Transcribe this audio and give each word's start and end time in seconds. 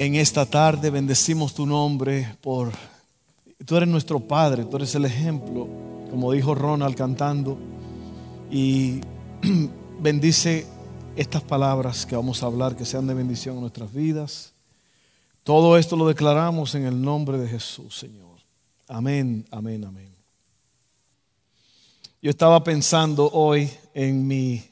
en 0.00 0.14
esta 0.14 0.46
tarde, 0.46 0.88
bendecimos 0.88 1.52
tu 1.52 1.66
nombre 1.66 2.34
por... 2.40 2.72
Tú 3.66 3.76
eres 3.76 3.86
nuestro 3.86 4.18
Padre, 4.18 4.64
tú 4.64 4.76
eres 4.76 4.94
el 4.94 5.04
ejemplo, 5.04 5.68
como 6.08 6.32
dijo 6.32 6.54
Ronald 6.54 6.96
cantando, 6.96 7.58
y 8.50 9.02
bendice 10.00 10.66
estas 11.16 11.42
palabras 11.42 12.06
que 12.06 12.16
vamos 12.16 12.42
a 12.42 12.46
hablar, 12.46 12.76
que 12.76 12.86
sean 12.86 13.06
de 13.06 13.12
bendición 13.12 13.56
en 13.56 13.60
nuestras 13.60 13.92
vidas. 13.92 14.54
Todo 15.44 15.76
esto 15.76 15.96
lo 15.96 16.08
declaramos 16.08 16.74
en 16.74 16.86
el 16.86 17.02
nombre 17.02 17.36
de 17.36 17.46
Jesús, 17.46 17.98
Señor. 17.98 18.38
Amén, 18.88 19.44
amén, 19.50 19.84
amén. 19.84 20.14
Yo 22.22 22.30
estaba 22.30 22.64
pensando 22.64 23.30
hoy 23.30 23.70
en 23.92 24.26
mi, 24.26 24.64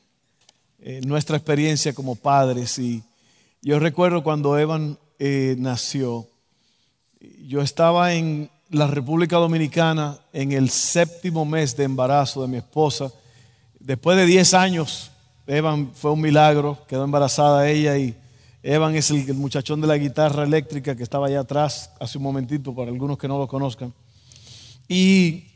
nuestra 1.05 1.37
experiencia 1.37 1.93
como 1.93 2.15
padres 2.15 2.79
y 2.79 3.03
yo 3.61 3.79
recuerdo 3.79 4.23
cuando 4.23 4.59
Evan 4.59 4.97
eh, 5.19 5.57
nació, 5.59 6.29
yo 7.47 7.61
estaba 7.61 8.15
en 8.15 8.51
la 8.71 8.87
República 8.87 9.37
Dominicana 9.37 10.19
en 10.33 10.53
el 10.53 10.71
séptimo 10.71 11.45
mes 11.45 11.77
de 11.77 11.85
embarazo 11.85 12.43
de 12.43 12.49
mi 12.49 12.59
esposa. 12.59 13.11
Después 13.81 14.17
de 14.17 14.27
10 14.27 14.55
años, 14.55 15.11
Evan 15.47 15.91
fue 15.95 16.13
un 16.13 16.21
milagro, 16.21 16.79
quedó 16.87 17.05
embarazada 17.05 17.69
ella 17.69 17.97
y 17.97 18.15
Evan 18.63 18.95
es 18.95 19.11
el, 19.11 19.35
muchachón 19.35 19.81
de 19.81 19.87
la 19.87 19.97
guitarra 19.97 20.45
eléctrica 20.45 20.95
que 20.95 21.03
estaba 21.03 21.27
allá 21.27 21.41
atrás 21.41 21.91
hace 21.99 22.19
un 22.19 22.25
momentito 22.25 22.75
para 22.75 22.91
algunos 22.91 23.19
que 23.19 23.27
no 23.27 23.39
lo 23.39 23.49
conozcan. 23.49 23.93
Y 24.87 25.47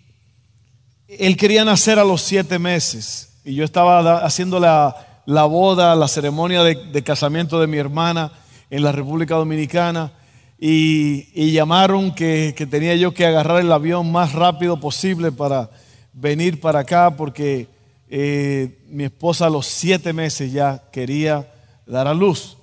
él 1.06 1.36
quería 1.36 1.64
nacer 1.64 1.98
a 1.98 2.04
los 2.04 2.22
siete 2.22 2.58
meses 2.58 3.34
y 3.44 3.54
yo 3.54 3.64
estaba 3.64 4.24
haciendo 4.24 4.58
la, 4.58 5.22
la 5.26 5.44
boda, 5.44 5.94
la 5.94 6.08
ceremonia 6.08 6.62
de, 6.64 6.74
de 6.74 7.02
casamiento 7.02 7.60
de 7.60 7.66
mi 7.66 7.76
hermana 7.76 8.32
en 8.72 8.82
la 8.82 8.90
República 8.90 9.34
Dominicana 9.34 10.12
y, 10.58 11.52
llamaron 11.52 12.14
que, 12.14 12.54
tenía 12.70 12.96
yo 12.96 13.12
que 13.12 13.26
agarrar 13.26 13.60
el 13.60 13.70
avión 13.70 14.10
más 14.10 14.32
rápido 14.32 14.80
posible 14.80 15.30
para 15.30 15.68
venir 16.14 16.58
para 16.58 16.78
acá 16.78 17.14
porque 17.14 17.68
eh, 18.08 18.78
mi 18.88 19.04
esposa 19.04 19.46
a 19.46 19.50
los 19.50 19.66
siete 19.66 20.14
meses 20.14 20.52
ya 20.52 20.82
quería 20.90 21.52
dar 21.84 22.08
a 22.08 22.14
luz. 22.14 22.56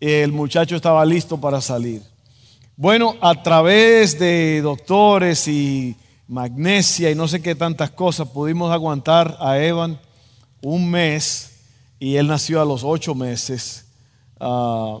El 0.00 0.32
muchacho 0.32 0.74
estaba 0.74 1.04
listo 1.04 1.38
para 1.38 1.60
salir. 1.60 2.02
Bueno, 2.74 3.16
a 3.20 3.42
través 3.42 4.18
de 4.18 4.62
doctores 4.62 5.46
y 5.48 5.94
magnesia 6.28 7.10
y 7.10 7.14
no 7.14 7.28
sé 7.28 7.42
qué 7.42 7.54
tantas 7.54 7.90
cosas, 7.90 8.28
pudimos 8.28 8.72
aguantar 8.72 9.36
a 9.38 9.58
Evan 9.58 10.00
un 10.62 10.90
mes 10.90 11.60
y 11.98 12.16
él 12.16 12.26
nació 12.26 12.62
a 12.62 12.64
los 12.64 12.84
ocho 12.84 13.14
meses. 13.14 13.84
Ah, 14.40 15.00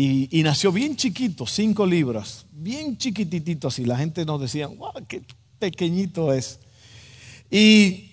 y, 0.00 0.42
nació 0.44 0.70
bien 0.70 0.94
chiquito, 0.94 1.44
cinco 1.44 1.84
libras, 1.84 2.46
bien 2.52 2.96
chiquititito 2.96 3.66
así. 3.66 3.84
La 3.84 3.96
gente 3.96 4.24
nos 4.24 4.40
decía, 4.40 4.68
wow, 4.68 4.92
qué 5.08 5.22
pequeñito 5.58 6.32
es. 6.32 6.60
Y 7.50 8.12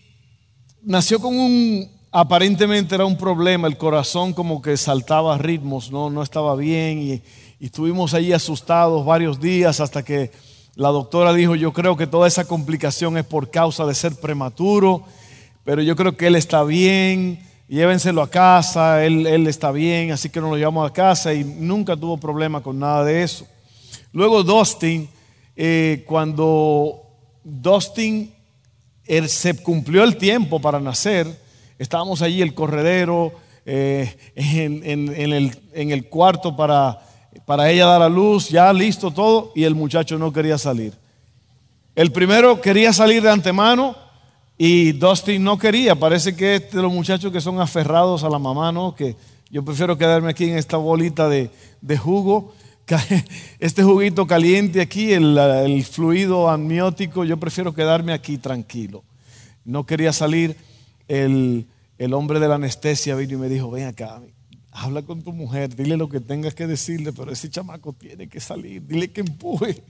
nació 0.81 1.19
con 1.19 1.38
un, 1.38 1.88
aparentemente 2.12 2.95
era 2.95 3.06
un 3.06 3.16
problema, 3.16 3.68
el 3.68 3.78
corazón 3.78 4.34
como 4.34 4.63
que 4.63 4.78
saltaba 4.78 5.38
ritmos, 5.38 5.91
no, 5.91 6.09
no 6.09 6.24
estaba 6.24 6.56
bien 6.56 7.03
y, 7.03 7.12
y 7.59 7.66
estuvimos 7.68 8.16
ahí 8.16 8.34
asustados 8.34 9.06
varios 9.06 9.40
días 9.40 9.79
hasta 9.79 10.03
que 10.03 10.31
la 10.74 10.90
doctora 10.90 11.34
dijo, 11.34 11.53
yo 11.53 11.72
creo 11.72 11.95
que 11.95 12.07
toda 12.07 12.28
esa 12.28 12.45
complicación 12.45 13.16
es 13.16 13.25
por 13.25 13.51
causa 13.51 13.85
de 13.85 13.94
ser 13.94 14.16
prematuro, 14.16 15.03
pero 15.63 15.84
yo 15.84 15.95
creo 15.95 16.18
que 16.18 16.28
él 16.28 16.35
está 16.35 16.63
bien 16.63 17.45
llévenselo 17.68 18.22
a 18.22 18.30
casa, 18.30 19.03
él, 19.03 19.48
está 19.48 19.72
bien, 19.72 20.12
así 20.12 20.30
que 20.30 20.40
nos 20.40 20.52
lo 20.52 20.58
llevamos 20.58 20.90
a 20.90 20.94
casa 20.94 21.34
y 21.34 21.44
nunca 21.44 21.96
tuvo 21.96 22.18
problema 22.18 22.62
con 22.62 22.80
nada 22.80 23.03
de 23.03 23.24
eso. 23.24 23.48
Luego 24.12 24.44
Dustin, 24.44 25.09
eh, 25.56 26.04
cuando 26.08 27.04
Dustin 27.44 28.34
se 29.28 29.62
cumplió 29.62 30.04
el 30.04 30.18
tiempo 30.18 30.59
para 30.59 30.80
nacer, 30.80 31.28
estábamos 31.78 32.22
allí 32.22 32.42
el 32.42 32.54
corredero 32.54 33.34
eh, 33.66 34.16
en, 34.36 35.92
el, 35.92 36.09
cuarto 36.09 36.56
para, 36.56 37.00
para 37.46 37.70
ella 37.70 37.86
dar 37.86 38.02
a 38.02 38.09
luz, 38.09 38.50
ya 38.50 38.72
listo 38.72 39.12
todo, 39.12 39.52
y 39.56 39.64
el 39.64 39.75
muchacho 39.75 40.18
no 40.18 40.31
quería 40.31 40.58
salir. 40.58 40.94
El 41.96 42.12
primero 42.12 42.62
quería 42.62 42.94
salir 42.94 43.24
de 43.24 43.31
antemano, 43.31 43.96
y 44.58 44.94
Dustin 44.94 45.44
no 45.44 45.58
quería, 45.58 45.96
parece 45.96 46.36
que 46.36 46.60
de 46.60 46.82
los 46.82 46.92
muchachos 46.92 47.32
que 47.32 47.42
son 47.42 47.60
aferrados 47.60 48.24
a 48.24 48.30
la 48.30 48.40
mamá, 48.40 48.72
¿no? 48.72 48.96
Que 48.96 49.16
yo 49.50 49.64
prefiero 49.66 49.98
quedarme 49.98 50.30
aquí 50.30 50.46
en 50.46 50.58
esta 50.58 50.78
bolita 50.78 51.28
de, 51.28 51.50
jugo, 51.98 52.54
este 53.60 53.84
juguito 53.84 54.26
caliente 54.28 54.80
aquí, 54.80 55.12
el, 55.12 55.84
fluido 55.84 56.50
amniótico, 56.50 57.26
yo 57.26 57.38
prefiero 57.38 57.74
quedarme 57.74 58.14
aquí 58.14 58.38
tranquilo. 58.38 59.04
No 59.66 59.86
quería 59.86 60.14
salir, 60.14 60.56
el, 61.08 61.68
el 61.98 62.14
hombre 62.14 62.40
de 62.40 62.48
la 62.48 62.56
anestesia 62.56 63.16
vino 63.16 63.34
y 63.34 63.38
me 63.38 63.50
dijo, 63.50 63.70
ven 63.72 63.88
acá, 63.88 64.22
habla 64.72 65.02
con 65.02 65.22
tu 65.22 65.34
mujer, 65.34 65.76
dile 65.76 65.98
lo 65.98 66.08
que 66.08 66.22
tengas 66.22 66.54
que 66.54 66.66
decirle, 66.66 67.12
pero 67.12 67.32
ese 67.32 67.50
chamaco 67.50 67.92
tiene 67.92 68.28
que 68.28 68.40
salir, 68.40 68.86
dile 68.86 69.10
que 69.10 69.22
empuje. 69.22 69.84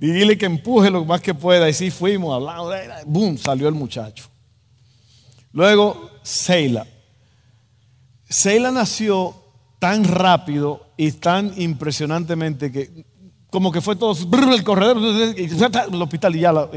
Dile 0.00 0.38
que 0.38 0.46
empuje 0.46 0.90
lo 0.90 1.04
más 1.04 1.20
que 1.20 1.34
pueda. 1.34 1.68
Y 1.68 1.74
sí 1.74 1.90
fuimos, 1.90 2.34
hablando, 2.34 2.72
boom, 3.04 3.36
salió 3.36 3.68
el 3.68 3.74
muchacho. 3.74 4.24
Luego, 5.52 6.10
Seila. 6.22 6.86
Seila 8.26 8.70
nació 8.70 9.34
tan 9.78 10.04
rápido 10.04 10.86
y 10.96 11.12
tan 11.12 11.52
impresionantemente 11.60 12.72
que, 12.72 13.04
como 13.50 13.70
que 13.70 13.82
fue 13.82 13.94
todo 13.94 14.16
el 14.54 14.64
corredor, 14.64 14.96
el 14.96 16.02
hospital 16.02 16.36
y 16.36 16.40
ya. 16.40 16.68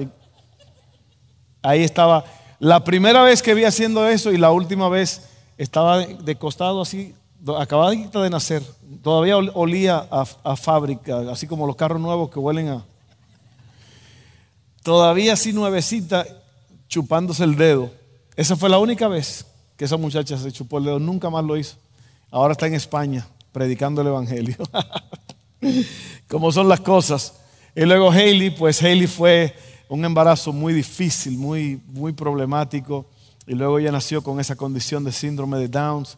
ahí 1.62 1.84
estaba. 1.84 2.26
La 2.60 2.84
primera 2.84 3.24
vez 3.24 3.42
que 3.42 3.54
vi 3.54 3.64
haciendo 3.64 4.06
eso 4.08 4.34
y 4.34 4.38
la 4.38 4.52
última 4.52 4.90
vez 4.90 5.30
estaba 5.58 6.00
de 6.00 6.36
costado 6.36 6.82
así, 6.82 7.16
acababa 7.58 7.92
de 7.92 8.30
nacer. 8.30 8.64
Todavía 9.02 9.38
olía 9.38 10.08
a 10.10 10.56
fábrica, 10.58 11.32
así 11.32 11.48
como 11.48 11.66
los 11.66 11.78
carros 11.78 12.02
nuevos 12.02 12.30
que 12.30 12.40
huelen 12.40 12.68
a, 12.68 12.86
todavía 14.84 15.34
así 15.34 15.54
nuevecita, 15.54 16.28
chupándose 16.88 17.44
el 17.44 17.56
dedo. 17.56 17.92
Esa 18.36 18.56
fue 18.56 18.70
la 18.70 18.80
única 18.80 19.08
vez 19.08 19.46
que 19.78 19.86
esa 19.86 19.98
muchacha 19.98 20.38
se 20.38 20.52
chupó 20.52 20.78
el 20.78 20.86
dedo, 20.86 21.00
nunca 21.00 21.30
más 21.30 21.44
lo 21.44 21.58
hizo. 21.58 21.78
Ahora 22.30 22.52
está 22.52 22.68
en 22.68 22.76
España 22.76 23.28
predicando 23.52 24.02
el 24.02 24.08
Evangelio. 24.08 24.58
Como 26.28 26.52
son 26.52 26.68
las 26.68 26.82
cosas. 26.82 27.34
Y 27.76 27.86
luego 27.86 28.12
Haley, 28.12 28.52
pues 28.52 28.82
Haley 28.82 29.08
fue 29.08 29.56
un 29.88 30.04
embarazo 30.04 30.52
muy 30.52 30.74
difícil, 30.74 31.38
muy, 31.38 31.82
muy 31.88 32.12
problemático. 32.14 33.06
Y 33.48 33.54
luego 33.54 33.80
ella 33.80 33.92
nació 33.92 34.22
con 34.24 34.40
esa 34.40 34.56
condición 34.56 35.04
de 35.04 35.12
síndrome 35.12 35.58
de 35.58 35.68
Downs. 35.68 36.18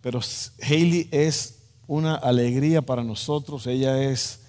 Pero 0.00 0.20
Haley 0.62 1.08
es 1.10 1.58
una 1.86 2.14
alegría 2.14 2.82
para 2.82 3.02
nosotros. 3.02 3.66
Ella 3.66 4.00
es 4.02 4.40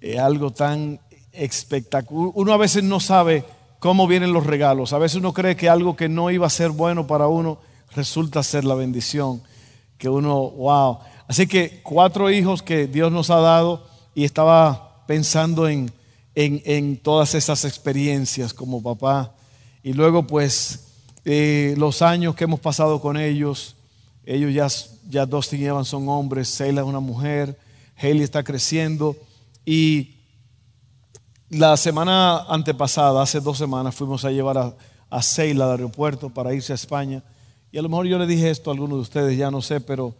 eh, 0.00 0.18
algo 0.18 0.52
tan 0.52 1.00
espectacular. 1.36 2.32
Uno 2.34 2.52
a 2.52 2.56
veces 2.56 2.82
no 2.82 3.00
sabe 3.00 3.44
cómo 3.78 4.06
vienen 4.06 4.32
los 4.32 4.46
regalos. 4.46 4.92
A 4.92 4.98
veces 4.98 5.16
uno 5.16 5.32
cree 5.32 5.56
que 5.56 5.68
algo 5.68 5.96
que 5.96 6.08
no 6.08 6.30
iba 6.30 6.46
a 6.46 6.50
ser 6.50 6.70
bueno 6.70 7.06
para 7.06 7.28
uno 7.28 7.58
resulta 7.94 8.42
ser 8.42 8.64
la 8.64 8.74
bendición. 8.74 9.42
Que 9.98 10.08
uno, 10.08 10.50
wow. 10.50 10.98
Así 11.28 11.46
que 11.46 11.80
cuatro 11.82 12.30
hijos 12.30 12.62
que 12.62 12.86
Dios 12.86 13.10
nos 13.12 13.30
ha 13.30 13.40
dado 13.40 13.86
y 14.14 14.24
estaba 14.24 15.04
pensando 15.06 15.68
en, 15.68 15.92
en, 16.34 16.96
todas 16.98 17.34
esas 17.34 17.64
experiencias 17.64 18.52
como 18.52 18.82
papá. 18.82 19.34
Y 19.82 19.92
luego 19.92 20.26
pues 20.26 20.88
eh, 21.24 21.74
los 21.78 22.02
años 22.02 22.34
que 22.34 22.44
hemos 22.44 22.60
pasado 22.60 23.00
con 23.00 23.16
ellos, 23.16 23.76
ellos 24.24 24.52
ya, 24.52 24.68
ya 25.08 25.26
dos 25.26 25.50
llevan 25.50 25.84
son 25.84 26.08
hombres, 26.08 26.48
Seila 26.48 26.82
es 26.82 26.86
una 26.86 27.00
mujer, 27.00 27.58
Haley 27.96 28.22
está 28.22 28.42
creciendo 28.42 29.16
y 29.64 30.15
la 31.48 31.76
semana 31.76 32.44
antepasada, 32.48 33.22
hace 33.22 33.40
dos 33.40 33.58
semanas, 33.58 33.94
fuimos 33.94 34.24
a 34.24 34.30
llevar 34.30 34.58
a, 34.58 34.74
a 35.10 35.22
Seila 35.22 35.66
al 35.66 35.70
aeropuerto 35.72 36.30
para 36.30 36.54
irse 36.54 36.72
a 36.72 36.74
España. 36.74 37.22
Y 37.70 37.78
a 37.78 37.82
lo 37.82 37.88
mejor 37.88 38.06
yo 38.06 38.18
le 38.18 38.26
dije 38.26 38.50
esto 38.50 38.70
a 38.70 38.74
alguno 38.74 38.96
de 38.96 39.02
ustedes, 39.02 39.36
ya 39.36 39.50
no 39.50 39.62
sé, 39.62 39.80
pero 39.80 40.14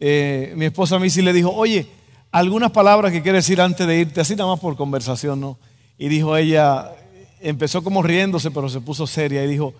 eh, 0.00 0.52
mi 0.56 0.66
esposa 0.66 0.96
a 0.96 0.98
mí 0.98 1.10
sí 1.10 1.22
le 1.22 1.32
dijo, 1.32 1.50
oye, 1.50 1.86
algunas 2.30 2.70
palabras 2.70 3.12
que 3.12 3.22
quiere 3.22 3.38
decir 3.38 3.60
antes 3.60 3.86
de 3.86 3.98
irte, 3.98 4.20
así 4.20 4.34
nada 4.34 4.50
más 4.50 4.60
por 4.60 4.76
conversación, 4.76 5.40
¿no? 5.40 5.58
Y 5.98 6.08
dijo 6.08 6.36
ella, 6.36 6.92
empezó 7.40 7.82
como 7.82 8.02
riéndose, 8.02 8.50
pero 8.50 8.68
se 8.68 8.80
puso 8.80 9.06
seria 9.06 9.44
y 9.44 9.48
dijo, 9.48 9.74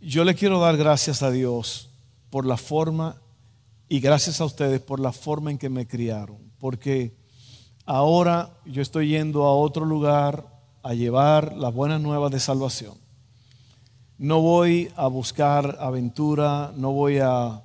yo 0.00 0.24
le 0.24 0.34
quiero 0.34 0.60
dar 0.60 0.76
gracias 0.76 1.22
a 1.22 1.30
Dios 1.30 1.90
por 2.30 2.46
la 2.46 2.56
forma 2.56 3.16
y 3.88 4.00
gracias 4.00 4.40
a 4.40 4.44
ustedes 4.44 4.80
por 4.80 5.00
la 5.00 5.12
forma 5.12 5.50
en 5.50 5.58
que 5.58 5.68
me 5.68 5.86
criaron, 5.86 6.38
porque 6.58 7.12
ahora 7.86 8.50
yo 8.64 8.82
estoy 8.82 9.08
yendo 9.08 9.44
a 9.44 9.54
otro 9.54 9.84
lugar 9.84 10.46
a 10.82 10.94
llevar 10.94 11.56
las 11.56 11.74
buenas 11.74 12.00
nuevas 12.00 12.30
de 12.30 12.40
salvación. 12.40 12.94
No 14.18 14.40
voy 14.42 14.90
a 14.96 15.06
buscar 15.06 15.78
aventura, 15.80 16.72
no 16.76 16.92
voy 16.92 17.18
a, 17.18 17.62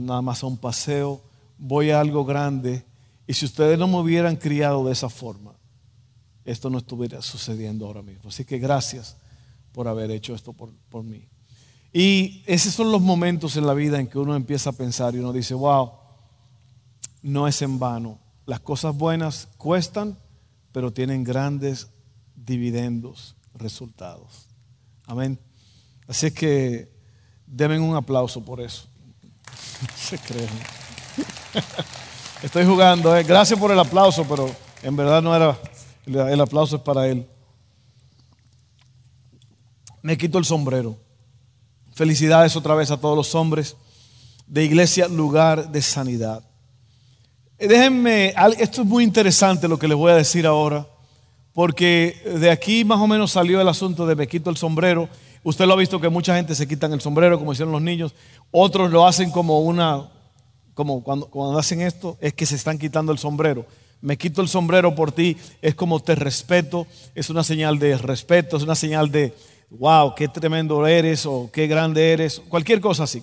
nada 0.00 0.22
más 0.22 0.42
a 0.42 0.46
un 0.46 0.56
paseo, 0.56 1.20
voy 1.58 1.90
a 1.90 2.00
algo 2.00 2.24
grande. 2.24 2.84
Y 3.26 3.34
si 3.34 3.44
ustedes 3.44 3.78
no 3.78 3.88
me 3.88 3.98
hubieran 3.98 4.36
criado 4.36 4.84
de 4.84 4.92
esa 4.92 5.08
forma, 5.08 5.52
esto 6.44 6.70
no 6.70 6.78
estuviera 6.78 7.20
sucediendo 7.22 7.86
ahora 7.86 8.02
mismo. 8.02 8.28
Así 8.28 8.44
que 8.44 8.58
gracias 8.58 9.16
por 9.72 9.88
haber 9.88 10.10
hecho 10.12 10.34
esto 10.34 10.52
por, 10.52 10.70
por 10.88 11.02
mí. 11.02 11.26
Y 11.92 12.44
esos 12.46 12.72
son 12.72 12.92
los 12.92 13.02
momentos 13.02 13.56
en 13.56 13.66
la 13.66 13.74
vida 13.74 13.98
en 13.98 14.06
que 14.06 14.18
uno 14.18 14.36
empieza 14.36 14.70
a 14.70 14.74
pensar 14.74 15.14
y 15.14 15.18
uno 15.18 15.32
dice, 15.32 15.54
wow, 15.54 15.90
no 17.22 17.48
es 17.48 17.60
en 17.62 17.80
vano. 17.80 18.19
Las 18.50 18.58
cosas 18.58 18.96
buenas 18.96 19.46
cuestan, 19.58 20.18
pero 20.72 20.92
tienen 20.92 21.22
grandes 21.22 21.86
dividendos, 22.34 23.36
resultados. 23.54 24.48
Amén. 25.06 25.38
Así 26.08 26.32
que 26.32 26.90
deben 27.46 27.80
un 27.80 27.94
aplauso 27.94 28.44
por 28.44 28.60
eso. 28.60 28.88
se 29.96 30.18
creen. 30.18 30.48
Estoy 32.42 32.66
jugando, 32.66 33.16
¿eh? 33.16 33.22
gracias 33.22 33.56
por 33.56 33.70
el 33.70 33.78
aplauso, 33.78 34.26
pero 34.28 34.52
en 34.82 34.96
verdad 34.96 35.22
no 35.22 35.32
era, 35.32 35.56
el 36.04 36.40
aplauso 36.40 36.74
es 36.74 36.82
para 36.82 37.06
él. 37.06 37.28
Me 40.02 40.18
quito 40.18 40.38
el 40.38 40.44
sombrero. 40.44 40.98
Felicidades 41.92 42.56
otra 42.56 42.74
vez 42.74 42.90
a 42.90 43.00
todos 43.00 43.16
los 43.16 43.32
hombres 43.36 43.76
de 44.48 44.64
iglesia, 44.64 45.06
lugar 45.06 45.70
de 45.70 45.82
sanidad. 45.82 46.49
Déjenme, 47.60 48.32
esto 48.58 48.80
es 48.80 48.88
muy 48.88 49.04
interesante 49.04 49.68
lo 49.68 49.78
que 49.78 49.86
les 49.86 49.96
voy 49.96 50.10
a 50.10 50.16
decir 50.16 50.46
ahora, 50.46 50.86
porque 51.52 52.16
de 52.40 52.50
aquí 52.50 52.86
más 52.86 52.98
o 52.98 53.06
menos 53.06 53.32
salió 53.32 53.60
el 53.60 53.68
asunto 53.68 54.06
de 54.06 54.16
me 54.16 54.26
quito 54.26 54.48
el 54.48 54.56
sombrero. 54.56 55.10
Usted 55.44 55.66
lo 55.66 55.74
ha 55.74 55.76
visto 55.76 56.00
que 56.00 56.08
mucha 56.08 56.34
gente 56.34 56.54
se 56.54 56.66
quitan 56.66 56.94
el 56.94 57.02
sombrero, 57.02 57.38
como 57.38 57.52
hicieron 57.52 57.72
los 57.72 57.82
niños. 57.82 58.14
Otros 58.50 58.90
lo 58.90 59.06
hacen 59.06 59.30
como 59.30 59.60
una, 59.60 60.08
como 60.72 61.04
cuando, 61.04 61.26
cuando 61.26 61.58
hacen 61.58 61.82
esto, 61.82 62.16
es 62.22 62.32
que 62.32 62.46
se 62.46 62.54
están 62.54 62.78
quitando 62.78 63.12
el 63.12 63.18
sombrero. 63.18 63.66
Me 64.00 64.16
quito 64.16 64.40
el 64.40 64.48
sombrero 64.48 64.94
por 64.94 65.12
ti, 65.12 65.36
es 65.60 65.74
como 65.74 66.00
te 66.00 66.14
respeto, 66.14 66.86
es 67.14 67.28
una 67.28 67.44
señal 67.44 67.78
de 67.78 67.98
respeto, 67.98 68.56
es 68.56 68.62
una 68.62 68.74
señal 68.74 69.10
de, 69.10 69.34
wow, 69.68 70.14
qué 70.14 70.28
tremendo 70.28 70.86
eres 70.86 71.26
o 71.26 71.50
qué 71.52 71.66
grande 71.66 72.14
eres, 72.14 72.40
cualquier 72.48 72.80
cosa 72.80 73.02
así. 73.02 73.22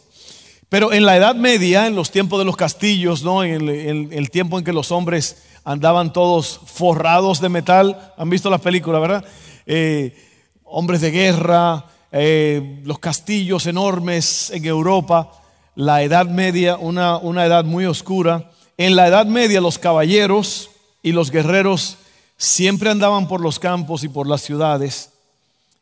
Pero 0.69 0.91
en 0.91 1.05
la 1.05 1.15
Edad 1.15 1.35
Media, 1.35 1.87
en 1.87 1.95
los 1.95 2.11
tiempos 2.11 2.39
de 2.39 2.45
los 2.45 2.57
castillos, 2.57 3.23
¿no? 3.23 3.43
en, 3.43 3.69
el, 4.11 4.29
tiempo 4.31 4.59
en 4.59 4.65
que 4.65 4.73
los 4.73 4.91
hombres 4.91 5.43
andaban 5.63 6.11
todos 6.11 6.59
forrados 6.65 7.39
de 7.39 7.49
metal, 7.49 8.13
han 8.17 8.29
visto 8.29 8.49
las 8.49 8.61
películas, 8.61 9.01
¿verdad? 9.01 9.25
Eh, 9.65 10.15
hombres 10.63 11.01
de 11.01 11.11
guerra, 11.11 11.85
eh, 12.11 12.81
los 12.83 12.99
castillos 12.99 13.65
enormes 13.65 14.49
en 14.51 14.65
Europa, 14.65 15.31
la 15.75 16.03
Edad 16.03 16.25
Media, 16.25 16.75
una, 16.75 17.17
una 17.17 17.45
edad 17.45 17.63
muy 17.63 17.85
oscura. 17.85 18.51
En 18.77 18.95
la 18.95 19.07
Edad 19.07 19.25
Media 19.25 19.61
los 19.61 19.79
caballeros 19.79 20.69
y 21.01 21.13
los 21.13 21.31
guerreros 21.31 21.97
siempre 22.35 22.89
andaban 22.89 23.27
por 23.27 23.39
los 23.39 23.57
campos 23.57 24.03
y 24.03 24.09
por 24.09 24.27
las 24.27 24.41
ciudades 24.41 25.11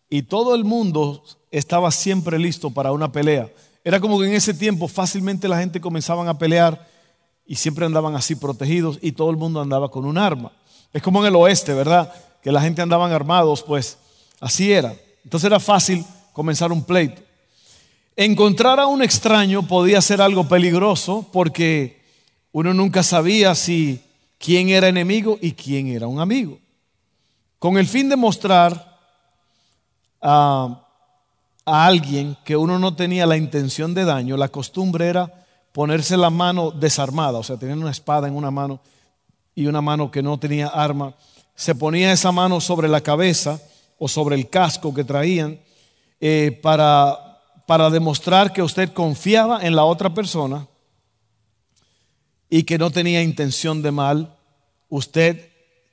y 0.10 0.24
todo 0.24 0.56
el 0.56 0.64
mundo 0.64 1.24
estaba 1.52 1.92
siempre 1.92 2.40
listo 2.40 2.70
para 2.70 2.92
una 2.92 3.12
pelea. 3.12 3.50
Era 3.86 4.00
como 4.00 4.20
que 4.20 4.26
en 4.26 4.34
ese 4.34 4.56
tiempo 4.56 4.88
fácilmente 4.88 5.48
la 5.48 5.60
gente 5.60 5.80
comenzaba 5.80 6.28
a 6.28 6.38
pelear 6.40 6.90
y 7.46 7.56
siempre 7.56 7.86
andaban 7.86 8.16
así 8.16 8.36
protegidos 8.36 8.98
y 9.00 9.12
todo 9.12 9.30
el 9.30 9.38
mundo 9.38 9.62
andaba 9.62 9.92
con 9.92 10.06
un 10.06 10.18
arma. 10.18 10.52
Es 10.92 11.04
como 11.04 11.22
en 11.22 11.28
el 11.28 11.36
oeste, 11.36 11.72
¿verdad? 11.76 12.12
Que 12.42 12.52
la 12.52 12.62
gente 12.62 12.82
andaban 12.82 13.12
armados, 13.12 13.62
pues 13.62 14.00
así 14.40 14.72
era. 14.72 14.96
Entonces 15.24 15.46
era 15.46 15.60
fácil 15.60 16.04
comenzar 16.34 16.72
un 16.72 16.84
pleito. 16.84 17.22
Encontrar 18.16 18.80
a 18.80 18.88
un 18.88 19.04
extraño 19.04 19.68
podía 19.68 20.02
ser 20.02 20.20
algo 20.20 20.48
peligroso 20.48 21.30
porque 21.32 22.02
uno 22.52 22.74
nunca 22.74 23.04
sabía 23.04 23.54
si 23.54 24.02
quién 24.40 24.70
era 24.70 24.88
enemigo 24.88 25.38
y 25.40 25.52
quién 25.52 25.90
era 25.90 26.08
un 26.08 26.20
amigo. 26.20 26.58
Con 27.60 27.78
el 27.78 27.88
fin 27.88 28.10
de 28.10 28.16
mostrar 28.16 28.98
a, 30.24 30.85
alguien 31.66 32.38
que 32.46 32.56
uno 32.56 32.78
no 32.80 32.96
tenía 32.96 33.26
la 33.26 33.38
intención 33.38 33.94
de 33.94 34.06
daño, 34.06 34.38
la 34.38 34.50
costumbre 34.50 35.08
era 35.08 35.46
ponerse 35.72 36.16
la 36.16 36.30
mano 36.30 36.72
desarmada, 36.72 37.40
o 37.40 37.44
sea, 37.44 37.58
tener 37.58 37.78
una 37.78 37.92
espada 37.92 38.28
en 38.28 38.36
una 38.36 38.52
mano 38.52 38.80
y 39.56 39.68
una 39.68 39.82
mano 39.82 40.12
que 40.12 40.22
no 40.22 40.40
tenía 40.40 40.68
arma. 40.68 41.16
Se 41.56 41.76
ponía 41.76 42.12
esa 42.12 42.32
mano 42.32 42.62
sobre 42.62 42.88
la 42.88 43.02
cabeza 43.02 43.60
o 43.98 44.08
sobre 44.08 44.36
el 44.36 44.50
casco 44.50 44.94
que 44.94 45.04
traían 45.04 45.60
eh, 46.20 46.60
para, 46.62 47.42
para 47.66 47.90
demostrar 47.90 48.54
que 48.54 48.62
usted 48.62 48.94
confiaba 48.94 49.66
en 49.66 49.76
la 49.76 49.86
otra 49.86 50.14
persona 50.14 50.68
y 52.50 52.64
que 52.64 52.78
no 52.78 52.92
tenía 52.92 53.22
intención 53.22 53.82
de 53.82 53.92
mal, 53.92 54.36
usted 54.90 55.50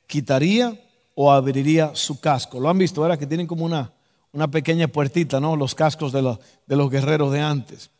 quitaría 0.07 0.79
o 1.15 1.33
abriría 1.33 1.93
su 1.95 2.21
casco. 2.21 2.61
Lo 2.61 2.69
han 2.69 2.79
visto, 2.79 3.05
era 3.05 3.19
que 3.19 3.27
tienen 3.27 3.47
como 3.47 3.65
una, 3.65 3.93
una 4.32 4.50
pequeña 4.50 4.88
puertita, 4.88 5.40
¿no? 5.40 5.56
Los 5.56 5.75
cascos 5.75 6.11
de 6.12 6.23
los, 6.23 6.90
guerreros 6.90 7.32
de 7.32 7.40
antes. 7.40 7.90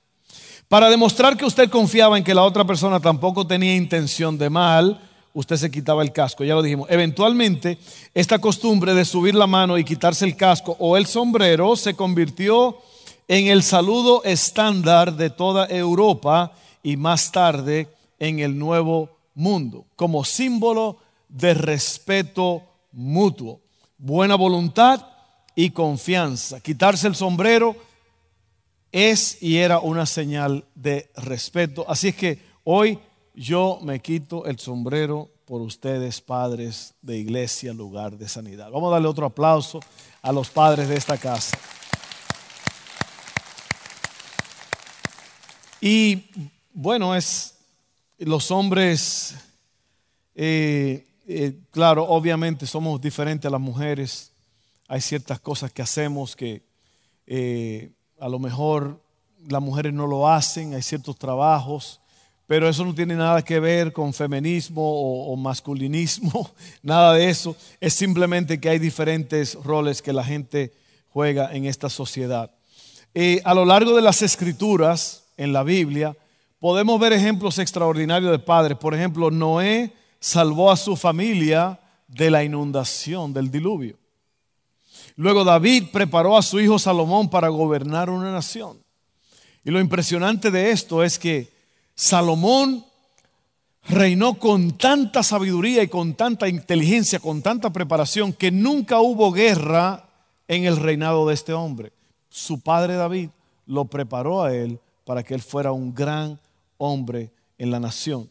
Para 0.67 0.89
demostrar 0.89 1.37
que 1.37 1.45
usted 1.45 1.69
confiaba 1.69 2.17
en 2.17 2.25
que 2.25 2.35
la 2.35 2.43
otra 2.43 2.65
persona 2.65 3.01
tampoco 3.01 3.47
tenía 3.47 3.77
intención 3.77 4.39
de 4.39 4.49
mal, 4.49 5.01
usted 5.35 5.57
se 5.57 5.71
quitaba 5.71 6.03
el 6.03 6.13
casco, 6.13 6.43
ya 6.45 6.55
lo 6.55 6.63
dijimos. 6.63 6.89
Eventualmente, 6.91 7.79
esta 8.15 8.39
costumbre 8.39 8.95
de 8.95 9.05
subir 9.05 9.35
la 9.35 9.47
mano 9.47 9.77
y 9.77 9.85
quitarse 9.85 10.25
el 10.25 10.37
casco 10.37 10.75
o 10.79 10.97
el 10.97 11.05
sombrero 11.05 11.77
se 11.77 11.95
convirtió 11.95 12.79
en 13.29 13.49
el 13.49 13.63
saludo 13.63 14.25
estándar 14.25 15.15
de 15.15 15.29
toda 15.29 15.67
Europa 15.67 16.53
y 16.83 16.97
más 16.97 17.31
tarde 17.31 17.89
en 18.19 18.39
el 18.39 18.59
Nuevo 18.59 19.11
Mundo, 19.35 19.85
como 19.97 20.25
símbolo 20.25 20.97
de 21.29 21.53
respeto 21.53 22.63
mutuo, 22.93 23.61
buena 23.99 24.35
voluntad 24.35 25.12
y 25.55 25.71
confianza. 25.71 26.61
Quitarse 26.61 27.07
el 27.07 27.15
sombrero 27.15 27.77
es 28.91 29.43
y 29.43 29.57
era 29.57 29.81
una 29.81 30.07
señal 30.07 30.65
de 30.75 31.11
respeto. 31.17 31.85
Así 31.89 32.09
es 32.09 32.17
que 32.17 32.39
hoy 32.65 32.99
yo 33.35 33.79
me 33.83 34.01
quito 34.01 34.45
el 34.47 34.59
sombrero 34.59 35.31
por 35.47 35.61
ustedes, 35.61 36.21
padres 36.21 36.95
de 37.03 37.19
iglesia, 37.19 37.73
lugar 37.73 38.17
de 38.17 38.29
sanidad. 38.29 38.71
Vamos 38.71 38.89
a 38.91 38.93
darle 38.95 39.09
otro 39.09 39.27
aplauso 39.27 39.81
a 40.21 40.33
los 40.33 40.49
padres 40.51 40.89
de 40.89 40.97
esta 40.97 41.19
casa. 41.19 41.59
Y 45.81 46.25
bueno, 46.73 47.15
es 47.15 47.55
los 48.19 48.51
hombres, 48.51 49.35
eh, 50.35 51.07
eh, 51.27 51.59
claro, 51.71 52.05
obviamente 52.05 52.67
somos 52.67 53.01
diferentes 53.01 53.49
a 53.49 53.51
las 53.51 53.61
mujeres 53.61 54.32
hay 54.93 55.01
ciertas 55.01 55.41
cosas 55.41 55.73
que 55.73 55.81
hacemos 55.81 56.37
que 56.37 56.63
eh, 57.27 57.93
a 58.21 58.29
lo 58.29 58.39
mejor 58.39 59.03
las 59.49 59.63
mujeres 59.63 59.95
no 59.95 60.07
lo 60.07 60.29
hacen, 60.29 60.75
hay 60.75 60.83
ciertos 60.83 61.19
trabajos, 61.19 62.03
pero 62.47 62.69
eso 62.69 62.85
no 62.85 62.95
tiene 62.95 63.15
nada 63.15 63.41
que 63.43 63.59
ver 63.59 63.95
con 63.95 64.13
feminismo 64.13 64.83
o, 64.85 65.35
masculinismo, 65.35 66.51
nada 66.83 67.15
de 67.15 67.31
eso. 67.31 67.57
Es 67.81 67.95
simplemente 67.95 68.61
que 68.61 68.69
hay 68.69 68.79
diferentes 68.79 69.55
roles 69.55 70.03
que 70.03 70.13
la 70.13 70.25
gente 70.25 70.75
juega 71.09 71.55
en 71.55 71.65
esta 71.65 71.89
sociedad. 71.89 72.51
Eh, 73.15 73.41
a 73.47 73.55
lo 73.55 73.65
largo 73.65 73.97
de 73.97 74.03
las 74.03 74.21
escrituras 74.21 75.25
en 75.39 75.55
la 75.55 75.63
Biblia 75.63 76.15
podemos 76.61 77.01
ver 77.01 77.15
ejemplos 77.15 77.59
extraordinarios 77.59 78.31
de 78.31 78.41
padres. 78.41 78.77
Por 78.77 78.95
ejemplo, 78.95 79.31
Noé 79.31 79.91
salvó 80.21 80.71
a 80.71 80.77
su 80.77 80.97
familia 80.97 81.81
de 82.09 82.31
la 82.31 82.45
inundación, 82.45 83.33
del 83.33 83.51
diluvio. 83.51 84.02
Luego 85.17 85.45
David 85.45 85.85
preparó 85.93 86.37
a 86.37 86.43
su 86.43 86.61
hijo 86.61 86.79
Salomón 86.79 87.29
para 87.29 87.49
gobernar 87.49 88.11
una 88.11 88.33
nación. 88.33 88.79
Y 89.65 89.71
lo 89.71 89.81
impresionante 89.81 90.51
de 90.51 90.71
esto 90.71 91.03
es 91.03 91.19
que 91.19 91.53
Salomón 91.95 92.85
reinó 93.85 94.35
con 94.39 94.77
tanta 94.79 95.23
sabiduría 95.23 95.83
y 95.83 95.89
con 95.89 96.15
tanta 96.15 96.49
inteligencia, 96.49 97.19
con 97.19 97.43
tanta 97.43 97.71
preparación, 97.71 98.33
que 98.33 98.51
nunca 98.51 99.01
hubo 99.01 99.33
guerra 99.33 100.09
en 100.49 100.65
el 100.65 100.77
reinado 100.77 101.27
de 101.27 101.35
este 101.35 101.53
hombre. 101.53 101.93
Su 102.29 102.61
padre 102.61 102.95
David 102.95 103.31
lo 103.67 103.85
preparó 103.85 104.43
a 104.43 104.55
él 104.55 104.81
para 105.05 105.23
que 105.23 105.35
él 105.35 105.43
fuera 105.43 105.73
un 105.73 105.95
gran 105.95 106.39
hombre 106.79 107.31
en 107.59 107.71
la 107.71 107.81
nación. 107.81 108.31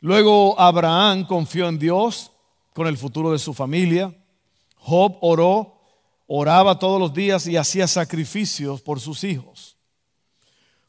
Luego 0.00 0.58
Abraham 0.60 1.26
confió 1.26 1.68
en 1.68 1.78
Dios 1.78 2.30
con 2.72 2.86
el 2.86 2.98
futuro 2.98 3.32
de 3.32 3.38
su 3.38 3.54
familia. 3.54 4.14
Job 4.76 5.16
oró, 5.20 5.73
oraba 6.26 6.78
todos 6.78 7.00
los 7.00 7.12
días 7.12 7.46
y 7.46 7.56
hacía 7.56 7.86
sacrificios 7.86 8.80
por 8.80 9.00
sus 9.00 9.24
hijos. 9.24 9.76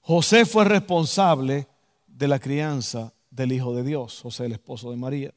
José 0.01 0.45
fue 0.45 0.65
responsable 0.65 1.67
de 2.07 2.27
la 2.27 2.39
crianza 2.39 3.13
del 3.29 3.51
Hijo 3.51 3.75
de 3.75 3.83
Dios, 3.83 4.21
José 4.21 4.45
el 4.45 4.53
esposo 4.53 4.91
de 4.91 4.97
María. 4.97 5.33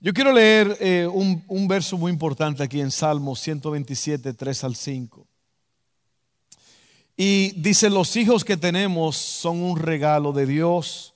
Yo 0.00 0.12
quiero 0.12 0.32
leer 0.32 0.76
eh, 0.80 1.06
un, 1.06 1.44
un 1.46 1.68
verso 1.68 1.96
muy 1.96 2.10
importante 2.10 2.62
aquí 2.62 2.80
en 2.80 2.90
Salmo 2.90 3.36
127, 3.36 4.32
3 4.32 4.64
al 4.64 4.74
5. 4.74 5.26
Y 7.16 7.52
dice, 7.60 7.90
los 7.90 8.16
hijos 8.16 8.44
que 8.44 8.56
tenemos 8.56 9.16
son 9.16 9.60
un 9.62 9.78
regalo 9.78 10.32
de 10.32 10.46
Dios. 10.46 11.14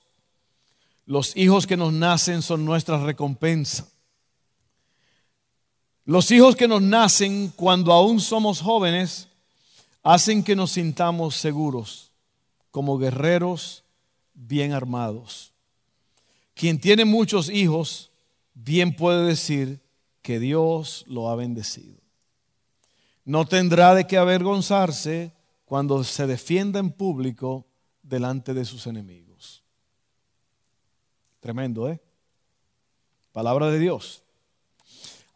Los 1.05 1.35
hijos 1.35 1.65
que 1.67 1.75
nos 1.75 1.91
nacen 1.91 2.41
son 2.41 2.63
nuestra 2.65 2.97
recompensa. 3.03 3.89
Los 6.07 6.31
hijos 6.31 6.55
que 6.55 6.69
nos 6.69 6.81
nacen 6.81 7.49
cuando 7.49 7.91
aún 7.91 8.21
somos 8.21 8.61
jóvenes 8.61 9.27
hacen 10.03 10.41
que 10.41 10.55
nos 10.55 10.71
sintamos 10.71 11.35
seguros, 11.35 12.13
como 12.71 12.97
guerreros 12.97 13.83
bien 14.33 14.71
armados. 14.71 15.51
Quien 16.53 16.79
tiene 16.79 17.03
muchos 17.03 17.49
hijos, 17.49 18.09
bien 18.53 18.95
puede 18.95 19.25
decir 19.25 19.81
que 20.21 20.39
Dios 20.39 21.03
lo 21.09 21.29
ha 21.29 21.35
bendecido. 21.35 21.97
No 23.25 23.45
tendrá 23.45 23.93
de 23.93 24.07
qué 24.07 24.17
avergonzarse 24.17 25.33
cuando 25.65 26.05
se 26.05 26.25
defienda 26.25 26.79
en 26.79 26.89
público 26.89 27.65
delante 28.01 28.53
de 28.53 28.63
sus 28.63 28.87
enemigos. 28.87 29.61
Tremendo, 31.41 31.89
¿eh? 31.89 31.99
Palabra 33.33 33.69
de 33.69 33.79
Dios. 33.79 34.23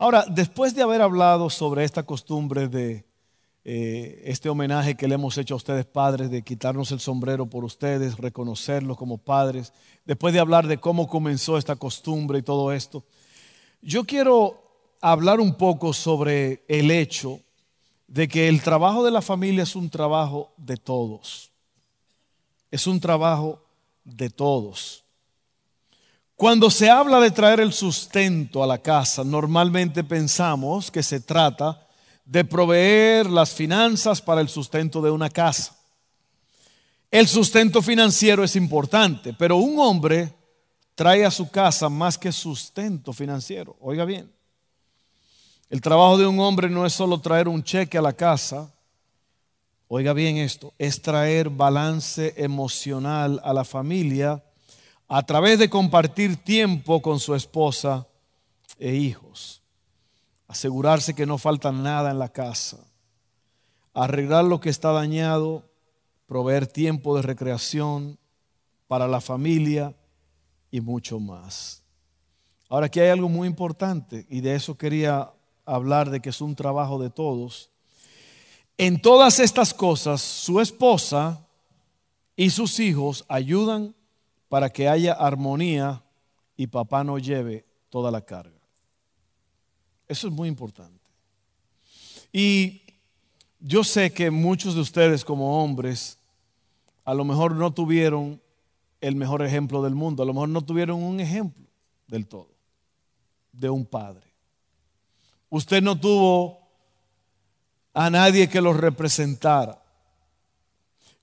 Ahora, 0.02 0.26
después 0.28 0.74
de 0.74 0.82
haber 0.82 1.00
hablado 1.04 1.48
sobre 1.52 1.84
esta 1.84 2.02
costumbre 2.02 2.68
de 2.68 3.06
eh, 3.64 4.24
este 4.26 4.50
homenaje 4.50 4.96
que 4.96 5.08
le 5.08 5.14
hemos 5.14 5.38
hecho 5.38 5.54
a 5.54 5.58
ustedes 5.58 5.86
padres, 5.86 6.32
de 6.32 6.42
quitarnos 6.42 6.92
el 6.92 7.00
sombrero 7.00 7.46
por 7.46 7.64
ustedes, 7.64 8.18
reconocerlos 8.18 8.98
como 8.98 9.20
padres, 9.20 9.72
después 10.04 10.34
de 10.34 10.40
hablar 10.40 10.66
de 10.66 10.80
cómo 10.80 11.08
comenzó 11.08 11.56
esta 11.56 11.76
costumbre 11.76 12.40
y 12.40 12.42
todo 12.42 12.72
esto, 12.72 13.04
yo 13.84 14.04
quiero 14.04 14.64
hablar 15.02 15.40
un 15.40 15.54
poco 15.54 15.94
sobre 15.94 16.64
el 16.68 16.90
hecho 16.90 17.40
de 18.08 18.28
que 18.28 18.48
el 18.48 18.64
trabajo 18.64 19.04
de 19.04 19.12
la 19.12 19.22
familia 19.22 19.62
es 19.62 19.76
un 19.76 19.92
trabajo 19.92 20.52
de 20.58 20.78
todos. 20.78 21.52
Es 22.72 22.88
un 22.88 23.00
trabajo 23.00 23.64
de 24.04 24.32
todos. 24.32 25.06
Cuando 26.42 26.72
se 26.72 26.90
habla 26.90 27.20
de 27.20 27.30
traer 27.30 27.60
el 27.60 27.72
sustento 27.72 28.64
a 28.64 28.66
la 28.66 28.80
casa, 28.80 29.24
normalmente 29.24 30.04
pensamos 30.04 30.90
que 30.90 31.04
se 31.04 31.20
trata 31.20 31.88
de 32.26 32.44
proveer 32.44 33.30
las 33.30 33.52
finanzas 33.52 34.24
para 34.24 34.42
el 34.42 34.50
sustento 34.50 35.04
de 35.04 35.12
una 35.12 35.30
casa. 35.30 35.78
El 37.12 37.28
sustento 37.28 37.84
financiero 37.84 38.44
es 38.44 38.56
importante, 38.56 39.34
pero 39.34 39.58
un 39.58 39.78
hombre 39.78 40.34
trae 40.96 41.24
a 41.26 41.30
su 41.30 41.52
casa 41.52 41.90
más 41.90 42.18
que 42.18 42.32
sustento 42.32 43.14
financiero. 43.14 43.78
Oiga 43.80 44.04
bien. 44.04 44.34
El 45.70 45.80
trabajo 45.80 46.18
de 46.18 46.26
un 46.26 46.40
hombre 46.40 46.72
no 46.72 46.88
es 46.88 46.94
solo 46.94 47.22
traer 47.22 47.48
un 47.48 47.64
cheque 47.64 48.00
a 48.00 48.02
la 48.02 48.14
casa, 48.14 48.74
oiga 49.88 50.12
bien 50.14 50.38
esto, 50.38 50.74
es 50.80 51.04
traer 51.04 51.52
balance 51.52 52.34
emocional 52.36 53.40
a 53.44 53.54
la 53.54 53.64
familia 53.64 54.44
a 55.14 55.24
través 55.24 55.60
de 55.60 55.70
compartir 55.70 56.38
tiempo 56.38 57.02
con 57.02 57.20
su 57.20 57.36
esposa 57.36 58.08
e 58.80 58.96
hijos. 58.96 59.62
Asegurarse 60.48 61.14
que 61.14 61.26
no 61.26 61.38
falta 61.38 61.70
nada 61.74 62.12
en 62.12 62.18
la 62.18 62.30
casa. 62.30 62.78
Arreglar 63.94 64.46
lo 64.46 64.62
que 64.62 64.70
está 64.70 64.94
dañado, 64.94 65.70
proveer 66.28 66.66
tiempo 66.66 67.14
de 67.18 67.24
recreación 67.24 68.20
para 68.88 69.06
la 69.10 69.20
familia 69.20 69.94
y 70.72 70.80
mucho 70.80 71.20
más. 71.20 71.84
Ahora 72.70 72.86
aquí 72.86 73.02
hay 73.02 73.10
algo 73.10 73.28
muy 73.28 73.50
importante 73.50 74.26
y 74.30 74.40
de 74.40 74.56
eso 74.56 74.78
quería 74.78 75.30
hablar 75.66 76.10
de 76.10 76.22
que 76.22 76.30
es 76.30 76.40
un 76.40 76.56
trabajo 76.56 77.00
de 77.00 77.10
todos. 77.10 77.70
En 78.78 79.02
todas 79.02 79.42
estas 79.42 79.74
cosas, 79.74 80.22
su 80.22 80.62
esposa 80.62 81.46
y 82.38 82.50
sus 82.50 82.80
hijos 82.80 83.26
ayudan 83.28 83.94
para 84.52 84.70
que 84.70 84.90
haya 84.90 85.14
armonía 85.14 86.04
y 86.58 86.68
papá 86.68 87.06
no 87.06 87.18
lleve 87.18 87.64
toda 87.90 88.12
la 88.12 88.20
carga. 88.20 88.60
Eso 90.10 90.28
es 90.28 90.34
muy 90.34 90.50
importante. 90.50 91.10
Y 92.34 92.82
yo 93.62 93.86
sé 93.86 94.12
que 94.12 94.30
muchos 94.30 94.76
de 94.76 94.82
ustedes 94.82 95.24
como 95.24 95.64
hombres 95.64 96.18
a 97.06 97.14
lo 97.14 97.24
mejor 97.24 97.56
no 97.56 97.72
tuvieron 97.72 98.42
el 99.00 99.16
mejor 99.16 99.42
ejemplo 99.42 99.82
del 99.84 99.96
mundo, 99.96 100.22
a 100.22 100.26
lo 100.26 100.34
mejor 100.34 100.50
no 100.50 100.62
tuvieron 100.62 101.02
un 101.02 101.22
ejemplo 101.22 101.70
del 102.08 102.28
todo 102.28 102.50
de 103.54 103.70
un 103.70 103.86
padre. 103.86 104.28
Usted 105.50 105.82
no 105.82 105.98
tuvo 105.98 106.60
a 107.94 108.10
nadie 108.10 108.50
que 108.50 108.60
lo 108.60 108.74
representara. 108.74 109.81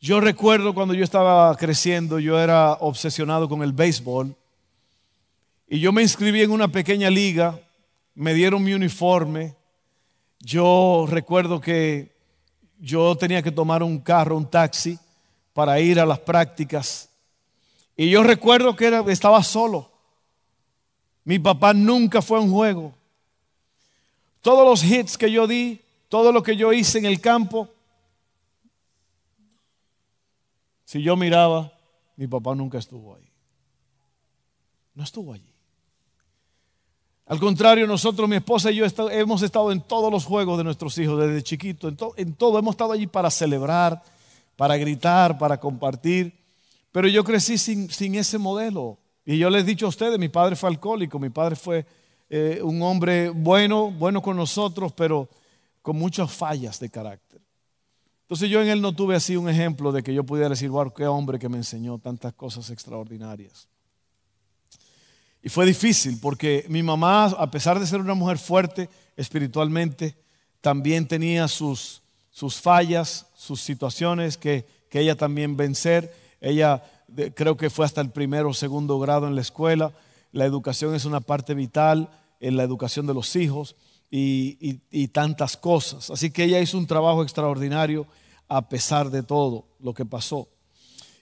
Yo 0.01 0.21
recuerdo 0.21 0.75
cuando 0.75 0.95
yo 0.95 1.03
estaba 1.03 1.55
creciendo, 1.57 2.21
yo 2.21 2.39
era 2.39 2.75
obsesionado 2.75 3.49
con 3.49 3.65
el 3.65 3.73
béisbol 3.73 4.35
y 5.69 5.81
yo 5.81 5.93
me 5.93 6.03
inscribí 6.03 6.41
en 6.41 6.53
una 6.53 6.69
pequeña 6.69 7.11
liga, 7.11 7.59
me 8.15 8.33
dieron 8.33 8.63
mi 8.63 8.75
uniforme. 8.75 9.57
Yo 10.39 11.05
recuerdo 11.09 11.61
que 11.61 12.13
yo 12.79 13.17
tenía 13.17 13.43
que 13.43 13.51
tomar 13.51 13.83
un 13.83 13.99
carro, 13.99 14.37
un 14.37 14.49
taxi, 14.49 14.97
para 15.53 15.81
ir 15.81 15.99
a 15.99 16.07
las 16.07 16.21
prácticas. 16.21 17.09
Y 17.97 18.09
yo 18.09 18.23
recuerdo 18.23 18.77
que 18.77 19.03
estaba 19.09 19.43
solo. 19.43 19.91
Mi 21.25 21.41
papá 21.41 21.75
nunca 21.75 22.23
fue 22.23 22.39
a 22.39 22.43
un 22.43 22.53
juego. 22.53 22.95
Todos 24.43 24.65
los 24.65 24.85
hits 24.85 25.19
que 25.19 25.33
yo 25.33 25.49
di, 25.49 25.81
todo 26.09 26.31
lo 26.31 26.45
que 26.45 26.57
yo 26.57 26.73
hice 26.73 26.99
en 26.99 27.05
el 27.05 27.21
campo, 27.21 27.69
si 30.89 31.03
yo 31.03 31.19
miraba, 31.19 31.71
mi 32.17 32.27
papá 32.27 32.55
nunca 32.55 32.79
estuvo 32.79 33.15
ahí. 33.15 33.31
No 34.95 35.05
estuvo 35.05 35.35
allí. 35.35 35.53
Al 37.27 37.39
contrario, 37.39 37.87
nosotros, 37.87 38.27
mi 38.27 38.37
esposa 38.37 38.71
y 38.71 38.77
yo, 38.77 38.87
hemos 39.11 39.43
estado 39.43 39.71
en 39.71 39.83
todos 39.83 40.11
los 40.11 40.25
juegos 40.25 40.57
de 40.57 40.65
nuestros 40.65 40.97
hijos 40.97 41.21
desde 41.21 41.43
chiquito, 41.43 41.89
en, 42.17 42.33
todo. 42.33 42.59
Hemos 42.59 42.73
estado 42.73 42.93
allí 42.93 43.07
para 43.07 43.31
celebrar, 43.31 44.03
para 44.57 44.79
gritar, 44.79 45.37
para 45.37 45.61
compartir. 45.61 46.33
Pero 46.91 47.07
yo 47.07 47.23
crecí 47.23 47.59
sin, 47.59 48.15
ese 48.15 48.39
modelo. 48.39 48.97
Y 49.27 49.37
yo 49.37 49.51
les 49.51 49.65
he 49.65 49.67
dicho 49.67 49.85
a 49.85 49.91
ustedes, 49.91 50.19
mi 50.19 50.31
padre 50.31 50.57
fue 50.57 50.71
alcohólico, 50.71 51.19
mi 51.19 51.29
padre 51.29 51.55
fue 51.55 51.85
eh, 52.31 52.61
un 52.63 52.81
hombre 52.81 53.29
bueno, 53.29 53.91
bueno 53.91 54.23
con 54.23 54.39
nosotros, 54.39 54.95
pero 54.95 55.29
con 55.83 55.99
muchas 55.99 56.33
fallas 56.33 56.81
de 56.81 56.89
carácter. 56.89 57.43
Entonces 58.29 58.51
yo 58.51 58.61
en 58.61 58.69
él 58.69 58.83
no 58.83 58.95
tuve 58.95 59.17
así 59.17 59.37
un 59.37 59.49
ejemplo 59.49 59.91
de 59.91 60.03
que 60.03 60.13
yo 60.13 60.23
pudiera 60.23 60.51
decir, 60.51 60.69
wow, 60.69 60.93
qué 60.93 61.07
hombre 61.07 61.39
que 61.39 61.49
me 61.49 61.57
enseñó 61.57 61.99
tantas 61.99 62.35
cosas 62.35 62.69
extraordinarias. 62.69 63.69
Y 65.43 65.49
fue 65.49 65.65
difícil 65.65 66.19
porque 66.21 66.67
mi 66.69 66.83
mamá, 66.83 67.25
a 67.27 67.51
pesar 67.51 67.81
de 67.81 67.87
ser 67.87 68.01
una 68.01 68.15
mujer 68.15 68.37
fuerte 68.37 68.91
espiritualmente, 69.17 70.15
también 70.61 71.09
tenía 71.09 71.49
sus, 71.49 72.03
sus 72.31 72.61
fallas, 72.61 73.27
sus 73.35 73.63
situaciones 73.63 74.37
que, 74.37 74.67
que 74.91 75.01
ella 75.01 75.15
también 75.15 75.57
vencer. 75.57 76.15
Ella 76.41 76.83
creo 77.35 77.57
que 77.57 77.71
fue 77.71 77.87
hasta 77.87 78.03
el 78.03 78.11
primero 78.11 78.51
o 78.51 78.55
segundo 78.55 78.99
grado 78.99 79.27
en 79.27 79.35
la 79.35 79.41
escuela 79.41 79.93
la 80.33 80.45
educación 80.45 80.95
es 80.95 81.05
una 81.05 81.21
parte 81.21 81.55
vital 81.55 82.11
en 82.41 82.57
la 82.57 82.63
educación 82.63 83.07
de 83.07 83.15
los 83.15 83.35
hijos 83.37 83.77
y, 84.11 85.09
tantas 85.09 85.57
cosas. 85.57 86.11
Así 86.11 86.31
que 86.31 86.45
ella 86.45 86.61
hizo 86.61 86.79
un 86.79 86.87
trabajo 86.87 87.23
extraordinario 87.23 88.07
a 88.49 88.69
pesar 88.69 89.11
de 89.11 89.23
todo 89.23 89.67
lo 89.81 89.93
que 89.93 90.05
pasó. 90.05 90.49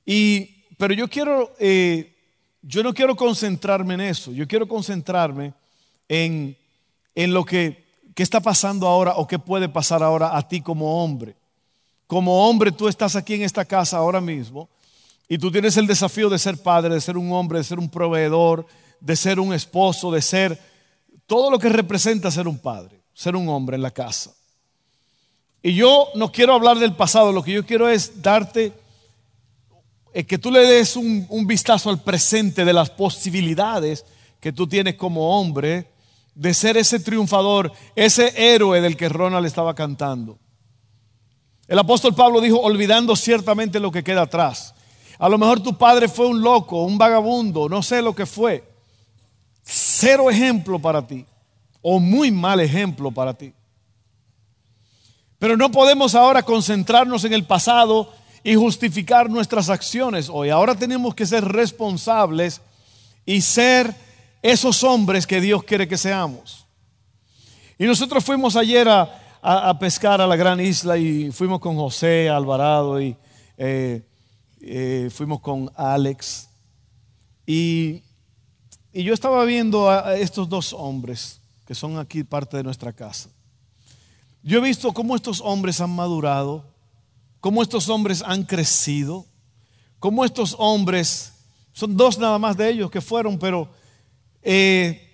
Y, 0.05 0.65
pero 0.79 0.95
yo 0.95 1.09
quiero, 1.09 1.55
eh, 1.59 2.15
yo 2.63 2.83
no 2.83 2.95
quiero 2.95 3.17
concentrarme 3.17 3.95
en 3.95 4.01
eso, 4.03 4.33
yo 4.33 4.47
quiero 4.47 4.69
concentrarme 4.69 5.53
en, 6.09 6.57
en 7.15 7.35
lo 7.35 7.45
que, 7.45 7.85
que 8.15 8.23
está 8.23 8.41
pasando 8.41 8.87
ahora 8.87 9.15
o 9.17 9.27
qué 9.27 9.39
puede 9.39 9.69
pasar 9.69 10.03
ahora 10.03 10.37
a 10.37 10.47
ti 10.47 10.61
como 10.61 11.03
hombre. 11.03 11.37
Como 12.07 12.49
hombre 12.49 12.71
tú 12.71 12.87
estás 12.87 13.17
aquí 13.17 13.35
en 13.35 13.43
esta 13.43 13.65
casa 13.65 13.97
ahora 13.97 14.21
mismo 14.21 14.69
y 15.29 15.39
tú 15.39 15.51
tienes 15.51 15.77
el 15.77 15.89
desafío 15.89 16.29
de 16.29 16.39
ser 16.39 16.63
padre, 16.63 16.95
de 16.95 17.01
ser 17.01 17.17
un 17.17 17.33
hombre, 17.33 17.59
de 17.59 17.65
ser 17.65 17.81
un 17.81 17.89
proveedor, 17.89 18.65
de 19.01 19.17
ser 19.17 19.41
un 19.41 19.53
esposo, 19.53 20.13
de 20.13 20.23
ser 20.23 20.76
todo 21.27 21.51
lo 21.51 21.59
que 21.59 21.69
representa 21.69 22.31
ser 22.31 22.49
un 22.49 22.59
padre, 22.59 23.03
ser 23.15 23.37
un 23.37 23.49
hombre 23.49 23.77
en 23.77 23.83
la 23.83 23.91
casa. 23.91 24.33
Y 25.63 25.75
yo 25.75 26.09
no 26.15 26.31
quiero 26.31 26.55
hablar 26.55 26.79
del 26.79 26.95
pasado, 26.95 27.33
lo 27.33 27.43
que 27.43 27.53
yo 27.53 27.67
quiero 27.67 27.89
es 27.89 28.23
darte 28.23 28.73
eh, 30.13 30.25
que 30.25 30.39
tú 30.39 30.51
le 30.51 30.61
des 30.61 30.97
un, 30.97 31.27
un 31.29 31.47
vistazo 31.47 31.91
al 31.91 32.01
presente 32.03 32.65
de 32.65 32.73
las 32.73 32.91
posibilidades 32.91 34.05
que 34.41 34.53
tú 34.53 34.67
tienes 34.67 34.95
como 34.95 35.39
hombre 35.39 35.91
de 36.35 36.55
ser 36.55 36.77
ese 36.77 37.01
triunfador, 37.01 37.73
ese 37.97 38.33
héroe 38.37 38.81
del 38.81 38.97
que 38.97 39.09
Ronald 39.09 39.47
estaba 39.47 39.75
cantando. 39.75 40.39
El 41.67 41.79
apóstol 41.79 42.15
Pablo 42.15 42.41
dijo, 42.41 42.61
olvidando 42.61 43.17
ciertamente 43.17 43.81
lo 43.81 43.91
que 43.91 44.05
queda 44.05 44.23
atrás. 44.23 44.75
A 45.19 45.29
lo 45.29 45.39
mejor 45.39 45.61
tu 45.61 45.77
padre 45.77 46.09
fue 46.09 46.27
un 46.27 46.43
loco, 46.43 46.85
un 46.85 46.99
vagabundo, 46.99 47.69
no 47.69 47.83
sé 47.83 48.03
lo 48.03 48.15
que 48.15 48.27
fue. 48.27 48.76
Cero 49.69 50.31
ejemplo 50.31 50.79
para 50.79 51.05
ti, 51.05 51.27
o 51.83 51.99
muy 51.99 52.31
mal 52.31 52.61
ejemplo 52.61 53.11
para 53.11 53.35
ti. 53.35 53.53
Pero 55.41 55.57
no 55.57 55.71
podemos 55.73 56.15
ahora 56.15 56.43
concentrarnos 56.43 57.25
en 57.25 57.33
el 57.33 57.45
pasado 57.45 58.13
y 58.45 58.55
justificar 58.55 59.29
nuestras 59.29 59.69
acciones 59.69 60.31
hoy. 60.31 60.51
Ahora 60.51 60.77
tenemos 60.77 61.17
que 61.17 61.27
ser 61.27 61.45
responsables 61.45 62.61
y 63.27 63.41
ser 63.41 63.93
esos 64.41 64.85
hombres 64.85 65.27
que 65.27 65.41
Dios 65.41 65.65
quiere 65.65 65.89
que 65.89 65.99
seamos. 65.99 66.65
Y 67.77 67.87
nosotros 67.87 68.25
fuimos 68.25 68.55
ayer 68.55 68.89
a, 68.89 69.79
pescar 69.81 70.21
a 70.21 70.27
la 70.29 70.37
gran 70.37 70.61
isla 70.61 70.97
y 70.97 71.33
fuimos 71.33 71.59
con 71.59 71.77
José 71.77 72.29
Alvarado 72.29 73.01
y 73.01 73.17
eh, 73.59 74.03
eh, 74.61 75.11
fuimos 75.13 75.41
con 75.41 75.71
Alex. 75.75 76.49
Y, 77.47 78.03
y, 78.97 79.05
yo 79.05 79.15
estaba 79.15 79.45
viendo 79.45 79.91
a 79.91 80.17
estos 80.17 80.49
dos 80.49 80.73
hombres 80.73 81.41
que 81.67 81.75
son 81.75 81.99
aquí 81.99 82.25
parte 82.25 82.57
de 82.57 82.63
nuestra 82.63 82.93
casa. 82.93 83.29
Yo 84.43 84.59
he 84.59 84.61
visto 84.63 84.93
cómo 84.93 85.17
estos 85.17 85.41
hombres 85.41 85.81
han 85.81 85.91
madurado, 85.91 86.65
cómo 87.41 87.63
estos 87.63 87.89
hombres 87.89 88.23
han 88.25 88.45
crecido, 88.45 89.27
cómo 89.99 90.25
estos 90.25 90.55
hombres, 90.59 91.33
son 91.73 91.97
dos 91.97 92.19
nada 92.19 92.39
más 92.39 92.57
de 92.57 92.71
ellos 92.71 92.91
que 92.91 93.01
fueron, 93.01 93.39
pero 93.39 93.69
eh, 94.43 95.13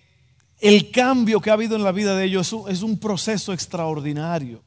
el 0.60 0.90
cambio 0.90 1.40
que 1.40 1.48
ha 1.48 1.54
habido 1.54 1.74
en 1.76 1.82
la 1.82 1.92
vida 1.92 2.14
de 2.14 2.26
ellos 2.26 2.54
es 2.68 2.82
un, 2.82 2.98
proceso 2.98 3.54
extraordinario. 3.54 4.62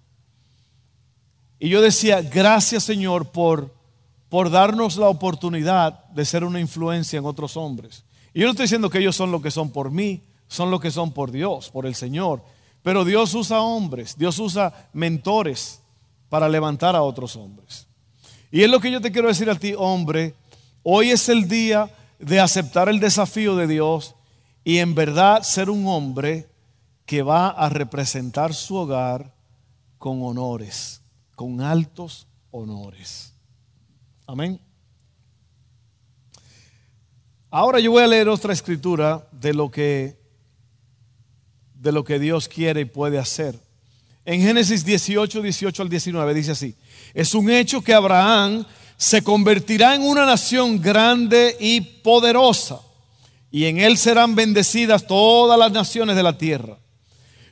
Y 1.59 1.69
yo 1.69 1.81
decía, 1.81 2.21
gracias 2.21 2.83
Señor 2.83 3.31
por, 3.31 3.71
por 4.29 4.49
darnos 4.49 4.97
la 4.97 5.07
oportunidad 5.07 6.05
de 6.09 6.25
ser 6.25 6.43
una 6.43 6.59
influencia 6.59 7.19
en 7.19 7.25
otros 7.25 7.55
hombres. 7.55 8.04
Y 8.35 8.41
yo 8.41 8.47
no 8.47 8.51
estoy 8.51 8.65
diciendo 8.65 8.89
que 8.89 8.99
ellos 8.99 9.15
son 9.15 9.31
lo 9.31 9.41
que 9.41 9.49
son 9.49 9.71
por 9.71 9.91
mí, 9.91 10.21
son 10.49 10.69
lo 10.69 10.81
que 10.81 10.91
son 10.91 11.13
por 11.13 11.31
Dios, 11.31 11.69
por 11.69 11.85
el 11.85 11.95
Señor. 11.95 12.43
Pero 12.83 13.05
Dios 13.05 13.33
usa 13.33 13.61
hombres, 13.61 14.17
Dios 14.17 14.37
usa 14.39 14.89
mentores 14.91 15.81
para 16.27 16.49
levantar 16.49 16.97
a 16.97 17.01
otros 17.01 17.37
hombres. 17.37 17.87
Y 18.51 18.61
es 18.61 18.69
lo 18.69 18.81
que 18.81 18.91
yo 18.91 18.99
te 18.99 19.13
quiero 19.13 19.29
decir 19.29 19.49
a 19.49 19.55
ti, 19.55 19.73
hombre, 19.77 20.35
hoy 20.83 21.11
es 21.11 21.29
el 21.29 21.47
día 21.47 21.89
de 22.19 22.41
aceptar 22.41 22.89
el 22.89 22.99
desafío 22.99 23.55
de 23.55 23.67
Dios 23.67 24.15
y 24.65 24.79
en 24.79 24.95
verdad 24.95 25.43
ser 25.43 25.69
un 25.69 25.87
hombre 25.87 26.49
que 27.05 27.21
va 27.21 27.47
a 27.47 27.69
representar 27.69 28.53
su 28.53 28.75
hogar 28.75 29.33
con 29.97 30.21
honores, 30.21 31.01
con 31.35 31.61
altos 31.61 32.27
honores. 32.51 33.33
Amén. 34.27 34.59
Ahora 37.57 37.79
yo 37.79 37.91
voy 37.91 38.03
a 38.03 38.07
leer 38.07 38.27
otra 38.27 38.51
escritura 38.51 39.29
de 39.31 39.53
lo 39.53 39.71
que 39.71 40.17
de 41.73 41.93
lo 41.93 42.03
que 42.03 42.19
Dios 42.19 42.49
quiere 42.49 42.81
y 42.81 42.85
puede 42.85 43.17
hacer. 43.17 43.57
En 44.25 44.41
Génesis 44.41 44.83
18, 44.83 45.41
18 45.41 45.81
al 45.81 45.87
19 45.87 46.33
dice 46.33 46.51
así: 46.51 46.75
Es 47.13 47.33
un 47.33 47.49
hecho 47.49 47.81
que 47.81 47.93
Abraham 47.93 48.65
se 48.97 49.23
convertirá 49.23 49.95
en 49.95 50.01
una 50.01 50.25
nación 50.25 50.81
grande 50.81 51.55
y 51.57 51.79
poderosa 51.79 52.81
y 53.49 53.63
en 53.63 53.79
él 53.79 53.97
serán 53.97 54.35
bendecidas 54.35 55.07
todas 55.07 55.57
las 55.57 55.71
naciones 55.71 56.17
de 56.17 56.23
la 56.23 56.37
tierra. 56.37 56.77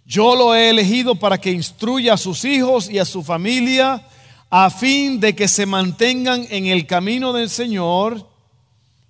Yo 0.05 0.35
lo 0.35 0.53
he 0.53 0.69
elegido 0.69 1.15
para 1.15 1.39
que 1.39 1.49
instruya 1.49 2.15
a 2.15 2.17
sus 2.17 2.43
hijos 2.43 2.89
y 2.89 2.99
a 2.99 3.05
su 3.05 3.23
familia 3.23 4.05
a 4.49 4.69
fin 4.69 5.21
de 5.21 5.33
que 5.33 5.47
se 5.47 5.65
mantengan 5.65 6.45
en 6.49 6.65
el 6.65 6.87
camino 6.87 7.31
del 7.31 7.49
Señor 7.49 8.32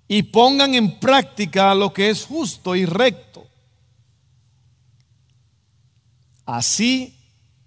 y 0.08 0.22
pongan 0.24 0.74
en 0.74 0.98
práctica 0.98 1.74
lo 1.74 1.92
que 1.92 2.10
es 2.10 2.24
justo 2.24 2.76
y 2.76 2.84
recto. 2.84 3.46
Así 6.44 7.16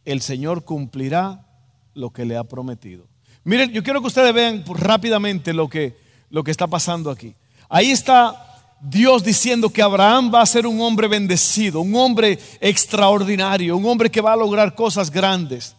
el 0.06 0.21
Señor 0.21 0.63
cumplirá 0.63 1.45
lo 1.93 2.12
que 2.12 2.26
le 2.26 2.38
ha 2.38 2.43
prometido. 2.43 3.08
Miren, 3.43 3.71
yo 3.71 3.84
quiero 3.84 4.02
que 4.02 4.08
ustedes 4.08 4.34
vean 4.34 4.63
rápidamente 4.67 5.54
lo 5.54 5.67
que, 5.67 5.97
lo 6.30 6.43
que 6.43 6.52
está 6.52 6.67
pasando 6.67 7.10
aquí. 7.10 7.34
Ahí 7.69 7.91
está 7.91 8.47
Dios 8.80 9.23
diciendo 9.23 9.69
que 9.69 9.82
Abraham 9.82 10.32
va 10.34 10.41
a 10.41 10.45
ser 10.45 10.67
un 10.67 10.80
hombre 10.82 11.08
bendecido, 11.08 11.82
un 11.82 11.95
hombre 11.95 12.38
extraordinario, 12.62 13.76
un 13.76 13.86
hombre 13.86 14.12
que 14.12 14.21
va 14.21 14.34
a 14.34 14.38
lograr 14.38 14.76
cosas 14.76 15.10
grandes. 15.10 15.76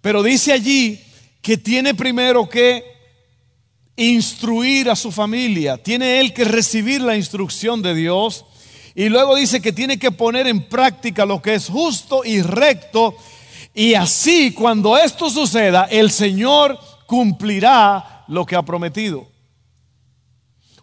Pero 0.00 0.22
dice 0.22 0.52
allí 0.52 1.02
que 1.42 1.56
tiene 1.56 1.94
primero 1.94 2.48
que 2.48 2.97
instruir 3.98 4.88
a 4.88 4.96
su 4.96 5.10
familia, 5.10 5.76
tiene 5.76 6.20
él 6.20 6.32
que 6.32 6.44
recibir 6.44 7.00
la 7.00 7.16
instrucción 7.16 7.82
de 7.82 7.94
Dios 7.94 8.44
y 8.94 9.08
luego 9.08 9.34
dice 9.34 9.60
que 9.60 9.72
tiene 9.72 9.98
que 9.98 10.12
poner 10.12 10.46
en 10.46 10.68
práctica 10.68 11.26
lo 11.26 11.42
que 11.42 11.54
es 11.54 11.68
justo 11.68 12.24
y 12.24 12.40
recto 12.40 13.16
y 13.74 13.94
así 13.94 14.52
cuando 14.52 14.96
esto 14.96 15.28
suceda 15.28 15.84
el 15.90 16.10
Señor 16.10 16.78
cumplirá 17.06 18.24
lo 18.28 18.46
que 18.46 18.54
ha 18.54 18.62
prometido. 18.62 19.26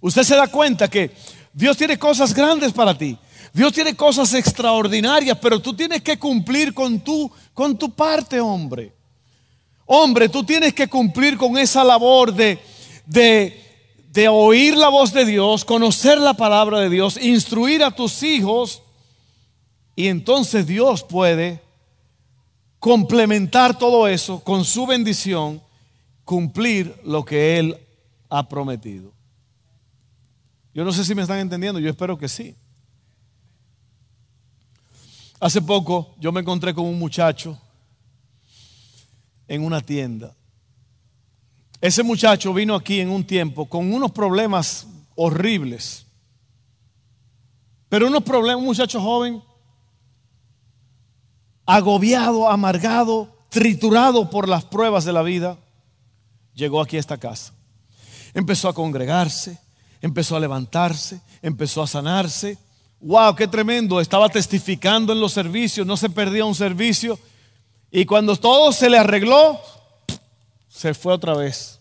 Usted 0.01 0.23
se 0.23 0.35
da 0.35 0.47
cuenta 0.47 0.89
que 0.89 1.11
Dios 1.53 1.77
tiene 1.77 1.97
cosas 1.97 2.33
grandes 2.33 2.73
para 2.73 2.97
ti. 2.97 3.17
Dios 3.53 3.71
tiene 3.71 3.95
cosas 3.95 4.33
extraordinarias, 4.33 5.37
pero 5.41 5.61
tú 5.61 5.73
tienes 5.73 6.01
que 6.01 6.19
cumplir 6.19 6.73
con 6.73 6.99
tu, 6.99 7.31
con 7.53 7.77
tu 7.77 7.89
parte, 7.91 8.41
hombre. 8.41 8.91
Hombre, 9.85 10.27
tú 10.27 10.43
tienes 10.43 10.73
que 10.73 10.89
cumplir 10.89 11.37
con 11.37 11.57
esa 11.57 11.83
labor 11.83 12.33
de, 12.33 12.59
de, 13.05 13.61
de 14.11 14.27
oír 14.27 14.77
la 14.77 14.89
voz 14.89 15.13
de 15.13 15.25
Dios, 15.25 15.65
conocer 15.65 16.17
la 16.17 16.33
palabra 16.33 16.79
de 16.79 16.89
Dios, 16.89 17.17
instruir 17.21 17.83
a 17.83 17.91
tus 17.91 18.23
hijos, 18.23 18.81
y 19.95 20.07
entonces 20.07 20.67
Dios 20.67 21.03
puede 21.03 21.61
complementar 22.79 23.77
todo 23.77 24.07
eso 24.07 24.43
con 24.43 24.65
su 24.65 24.85
bendición, 24.85 25.61
cumplir 26.23 26.99
lo 27.03 27.23
que 27.23 27.57
Él 27.57 27.77
ha 28.29 28.47
prometido. 28.47 29.11
Yo 30.73 30.83
no 30.83 30.91
sé 30.91 31.05
si 31.05 31.15
me 31.15 31.21
están 31.21 31.39
entendiendo, 31.39 31.79
yo 31.79 31.89
espero 31.89 32.17
que 32.17 32.27
sí. 32.27 32.55
Hace 35.39 35.61
poco 35.61 36.13
yo 36.19 36.31
me 36.31 36.41
encontré 36.41 36.73
con 36.73 36.85
un 36.85 36.99
muchacho 36.99 37.57
en 39.47 39.63
una 39.63 39.81
tienda. 39.81 40.35
Ese 41.85 42.01
muchacho 42.01 42.51
vino 42.51 42.73
aquí 42.73 42.99
en 42.99 43.11
un 43.11 43.23
tiempo 43.23 43.67
con 43.67 43.93
unos 43.93 44.09
problemas 44.09 44.87
horribles. 45.13 46.07
Pero 47.89 48.07
unos 48.07 48.23
problemas, 48.23 48.57
un 48.57 48.65
muchacho 48.65 48.99
joven, 48.99 49.39
agobiado, 51.63 52.49
amargado, 52.49 53.37
triturado 53.49 54.31
por 54.31 54.49
las 54.49 54.65
pruebas 54.65 55.05
de 55.05 55.13
la 55.13 55.21
vida, 55.21 55.59
llegó 56.55 56.81
aquí 56.81 56.97
a 56.97 57.01
esta 57.01 57.19
casa. 57.19 57.53
Empezó 58.33 58.67
a 58.67 58.73
congregarse, 58.73 59.59
empezó 60.01 60.35
a 60.35 60.39
levantarse, 60.39 61.21
empezó 61.43 61.83
a 61.83 61.87
sanarse. 61.87 62.57
¡Wow! 62.99 63.35
¡Qué 63.35 63.47
tremendo! 63.47 64.01
Estaba 64.01 64.27
testificando 64.27 65.13
en 65.13 65.19
los 65.19 65.33
servicios, 65.33 65.85
no 65.85 65.97
se 65.97 66.09
perdía 66.09 66.45
un 66.45 66.55
servicio. 66.55 67.19
Y 67.91 68.07
cuando 68.07 68.35
todo 68.35 68.71
se 68.71 68.89
le 68.89 68.97
arregló, 68.97 69.61
se 70.67 70.95
fue 70.95 71.13
otra 71.13 71.35
vez. 71.35 71.74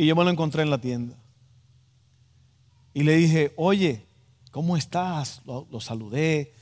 Y 0.00 0.06
yo 0.06 0.16
me 0.16 0.24
lo 0.24 0.30
encontré 0.30 0.62
en 0.62 0.70
la 0.70 0.80
tienda. 0.80 1.14
Y 2.94 3.02
le 3.02 3.16
dije, 3.16 3.52
oye, 3.58 4.06
¿cómo 4.50 4.78
estás? 4.78 5.42
Lo, 5.44 5.78
saludé. 5.78 6.54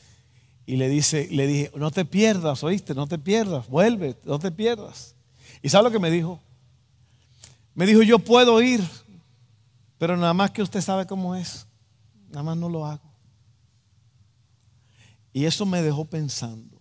Y 0.66 0.74
le, 0.74 0.88
dice, 0.88 1.28
le 1.30 1.46
dije, 1.46 1.70
no 1.76 1.92
te 1.92 2.04
pierdas, 2.04 2.64
oíste, 2.64 2.94
no 2.94 3.06
te 3.06 3.16
pierdas, 3.16 3.68
vuelve, 3.68 4.16
no 4.24 4.40
te 4.40 4.50
pierdas. 4.50 5.14
¿Y 5.62 5.68
sabe 5.68 5.84
lo 5.84 5.92
que 5.92 6.00
me 6.00 6.10
dijo? 6.10 6.40
Me 7.76 7.86
dijo, 7.86 8.02
yo 8.02 8.18
puedo 8.18 8.60
ir, 8.60 8.84
pero 9.98 10.16
nada 10.16 10.34
más 10.34 10.50
que 10.50 10.62
usted 10.62 10.80
sabe 10.80 11.06
cómo 11.06 11.36
es, 11.36 11.64
nada 12.30 12.42
más 12.42 12.56
no 12.56 12.68
lo 12.68 12.84
hago. 12.86 13.08
Y 15.32 15.44
eso 15.44 15.64
me 15.64 15.80
dejó 15.80 16.04
pensando. 16.06 16.76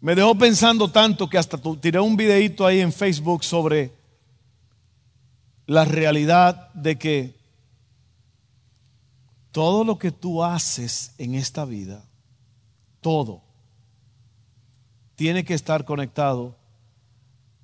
Me 0.00 0.14
dejó 0.14 0.36
pensando 0.36 0.88
tanto 0.88 1.28
que 1.28 1.38
hasta 1.38 1.60
tiré 1.80 1.98
un 1.98 2.16
videito 2.16 2.64
ahí 2.64 2.78
en 2.78 2.92
Facebook 2.92 3.42
sobre 3.42 4.05
la 5.66 5.84
realidad 5.84 6.72
de 6.74 6.96
que 6.96 7.36
todo 9.50 9.84
lo 9.84 9.98
que 9.98 10.12
tú 10.12 10.44
haces 10.44 11.14
en 11.18 11.34
esta 11.34 11.64
vida, 11.64 12.04
todo, 13.00 13.42
tiene 15.14 15.44
que 15.44 15.54
estar 15.54 15.84
conectado 15.84 16.56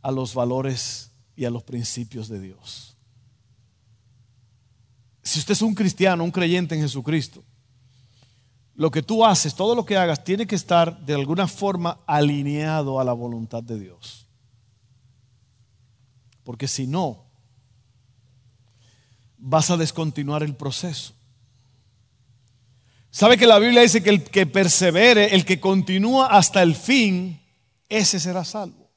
a 0.00 0.10
los 0.10 0.34
valores 0.34 1.10
y 1.36 1.44
a 1.44 1.50
los 1.50 1.62
principios 1.62 2.28
de 2.28 2.40
Dios. 2.40 2.96
Si 5.22 5.38
usted 5.38 5.52
es 5.52 5.62
un 5.62 5.74
cristiano, 5.74 6.24
un 6.24 6.30
creyente 6.30 6.74
en 6.74 6.80
Jesucristo, 6.80 7.44
lo 8.74 8.90
que 8.90 9.02
tú 9.02 9.24
haces, 9.24 9.54
todo 9.54 9.74
lo 9.74 9.84
que 9.84 9.96
hagas, 9.96 10.24
tiene 10.24 10.46
que 10.46 10.56
estar 10.56 11.04
de 11.04 11.14
alguna 11.14 11.46
forma 11.46 12.00
alineado 12.06 12.98
a 12.98 13.04
la 13.04 13.12
voluntad 13.12 13.62
de 13.62 13.78
Dios. 13.78 14.26
Porque 16.42 16.66
si 16.66 16.86
no, 16.86 17.31
vas 19.44 19.70
a 19.70 19.76
descontinuar 19.76 20.44
el 20.44 20.55
proceso. 20.55 21.14
¿Sabe 23.11 23.37
que 23.37 23.46
la 23.46 23.59
Biblia 23.59 23.83
dice 23.83 24.02
que 24.02 24.11
el 24.11 24.22
que 24.22 24.46
persevere, 24.46 25.35
el 25.35 25.44
que 25.44 25.61
continúa 25.61 26.28
hasta 26.28 26.62
el 26.62 26.74
fin, 26.74 27.42
ese 27.88 28.20
será 28.20 28.44
salvo? 28.44 28.88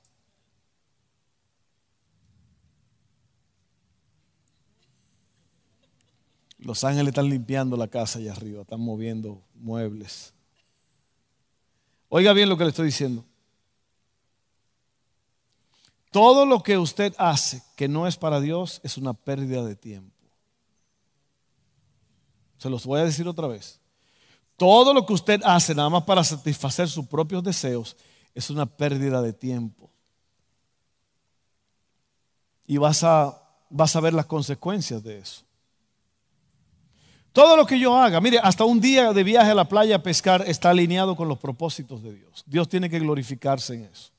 Los 6.59 6.83
ángeles 6.83 7.09
están 7.09 7.29
limpiando 7.29 7.75
la 7.75 7.87
casa 7.87 8.19
allá 8.19 8.31
arriba, 8.31 8.61
están 8.61 8.79
moviendo 8.79 9.43
muebles. 9.55 10.33
Oiga 12.07 12.33
bien 12.33 12.49
lo 12.49 12.57
que 12.57 12.63
le 12.63 12.69
estoy 12.69 12.85
diciendo. 12.85 13.25
Todo 16.11 16.45
lo 16.45 16.63
que 16.63 16.77
usted 16.77 17.13
hace 17.17 17.61
que 17.75 17.87
no 17.87 18.07
es 18.07 18.15
para 18.15 18.39
Dios 18.39 18.79
es 18.83 18.97
una 18.97 19.13
pérdida 19.13 19.65
de 19.65 19.75
tiempo. 19.75 20.14
Se 22.57 22.69
los 22.69 22.85
voy 22.85 23.01
a 23.01 23.05
decir 23.05 23.27
otra 23.27 23.47
vez. 23.47 23.79
Todo 24.57 24.93
lo 24.93 25.05
que 25.05 25.13
usted 25.13 25.41
hace 25.43 25.75
nada 25.75 25.89
más 25.89 26.03
para 26.03 26.23
satisfacer 26.23 26.87
sus 26.87 27.05
propios 27.05 27.43
deseos 27.43 27.97
es 28.33 28.49
una 28.49 28.65
pérdida 28.65 29.21
de 29.21 29.33
tiempo. 29.33 29.89
Y 32.65 32.77
vas 32.77 33.03
a, 33.03 33.41
vas 33.69 33.95
a 33.95 33.99
ver 33.99 34.13
las 34.13 34.25
consecuencias 34.25 35.03
de 35.03 35.19
eso. 35.19 35.43
Todo 37.35 37.57
lo 37.57 37.65
que 37.65 37.77
yo 37.77 37.97
haga, 37.97 38.21
mire, 38.21 38.39
hasta 38.41 38.63
un 38.63 38.79
día 38.79 39.11
de 39.11 39.23
viaje 39.23 39.51
a 39.51 39.55
la 39.55 39.67
playa 39.67 39.97
a 39.97 40.03
pescar 40.03 40.43
está 40.47 40.69
alineado 40.69 41.17
con 41.17 41.27
los 41.27 41.37
propósitos 41.37 42.01
de 42.01 42.13
Dios. 42.13 42.43
Dios 42.45 42.69
tiene 42.69 42.89
que 42.89 42.99
glorificarse 42.99 43.75
en 43.75 43.83
eso. 43.83 44.14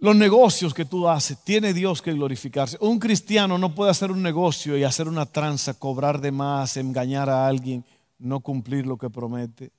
Los 0.00 0.14
negocios 0.14 0.74
que 0.74 0.84
tú 0.84 1.08
haces, 1.08 1.42
tiene 1.42 1.74
Dios 1.74 2.00
que 2.02 2.12
glorificarse. 2.12 2.78
Un 2.80 3.00
cristiano 3.00 3.58
no 3.58 3.74
puede 3.74 3.90
hacer 3.90 4.12
un 4.12 4.22
negocio 4.22 4.76
y 4.76 4.84
hacer 4.84 5.08
una 5.08 5.26
tranza, 5.26 5.74
cobrar 5.74 6.20
de 6.20 6.30
más, 6.30 6.76
engañar 6.76 7.28
a 7.28 7.48
alguien, 7.48 7.84
no 8.18 8.38
cumplir 8.40 8.86
lo 8.86 8.96
que 8.96 9.10
promete. 9.10 9.72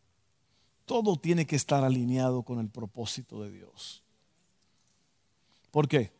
Todo 0.86 1.16
tiene 1.16 1.46
que 1.46 1.56
estar 1.56 1.86
alineado 1.86 2.44
con 2.44 2.60
el 2.60 2.68
propósito 2.68 3.42
de 3.42 3.52
Dios. 3.52 4.04
¿Por 5.72 5.88
qué? 5.88 6.12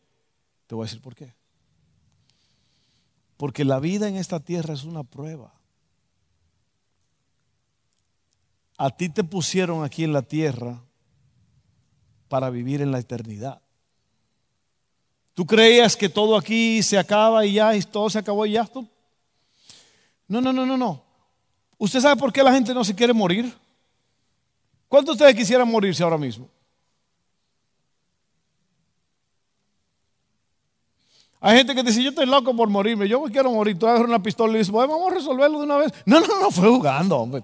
Te 0.66 0.74
voy 0.74 0.84
a 0.84 0.86
decir 0.86 1.02
por 1.02 1.14
qué. 1.14 1.34
Porque 3.36 3.64
la 3.66 3.80
vida 3.80 4.08
en 4.08 4.16
esta 4.16 4.40
tierra 4.40 4.72
es 4.72 4.84
una 4.84 5.02
prueba. 5.02 5.52
A 8.78 8.90
ti 8.90 9.10
te 9.10 9.24
pusieron 9.24 9.84
aquí 9.84 10.04
en 10.04 10.14
la 10.14 10.22
tierra 10.22 10.80
para 12.28 12.48
vivir 12.48 12.80
en 12.80 12.92
la 12.92 12.98
eternidad. 12.98 13.60
¿Tú 15.34 15.46
creías 15.46 15.96
que 15.96 16.08
todo 16.08 16.36
aquí 16.36 16.82
se 16.82 16.98
acaba 16.98 17.44
y 17.46 17.54
ya, 17.54 17.74
y 17.74 17.82
todo 17.82 18.10
se 18.10 18.18
acabó 18.18 18.44
y 18.46 18.52
ya? 18.52 18.68
No, 20.28 20.40
no, 20.40 20.52
no, 20.52 20.66
no, 20.66 20.76
no. 20.76 21.02
¿Usted 21.78 22.00
sabe 22.00 22.20
por 22.20 22.32
qué 22.32 22.42
la 22.42 22.52
gente 22.52 22.74
no 22.74 22.84
se 22.84 22.94
quiere 22.94 23.12
morir? 23.12 23.52
¿Cuántos 24.88 25.16
de 25.16 25.24
ustedes 25.24 25.40
quisieran 25.40 25.68
morirse 25.68 26.02
ahora 26.02 26.18
mismo? 26.18 26.48
Hay 31.42 31.56
gente 31.56 31.74
que 31.74 31.82
dice, 31.82 32.02
yo 32.02 32.10
estoy 32.10 32.26
loco 32.26 32.54
por 32.54 32.68
morirme, 32.68 33.08
yo 33.08 33.20
me 33.22 33.30
quiero 33.30 33.50
morir. 33.50 33.78
Tú 33.78 33.86
agarras 33.86 34.06
una 34.06 34.22
pistola 34.22 34.52
y 34.54 34.58
dices, 34.58 34.72
vamos 34.72 35.10
a 35.10 35.14
resolverlo 35.14 35.58
de 35.58 35.64
una 35.64 35.76
vez. 35.78 35.92
No, 36.04 36.20
no, 36.20 36.40
no, 36.40 36.50
fue 36.50 36.68
jugando, 36.68 37.16
hombre. 37.16 37.42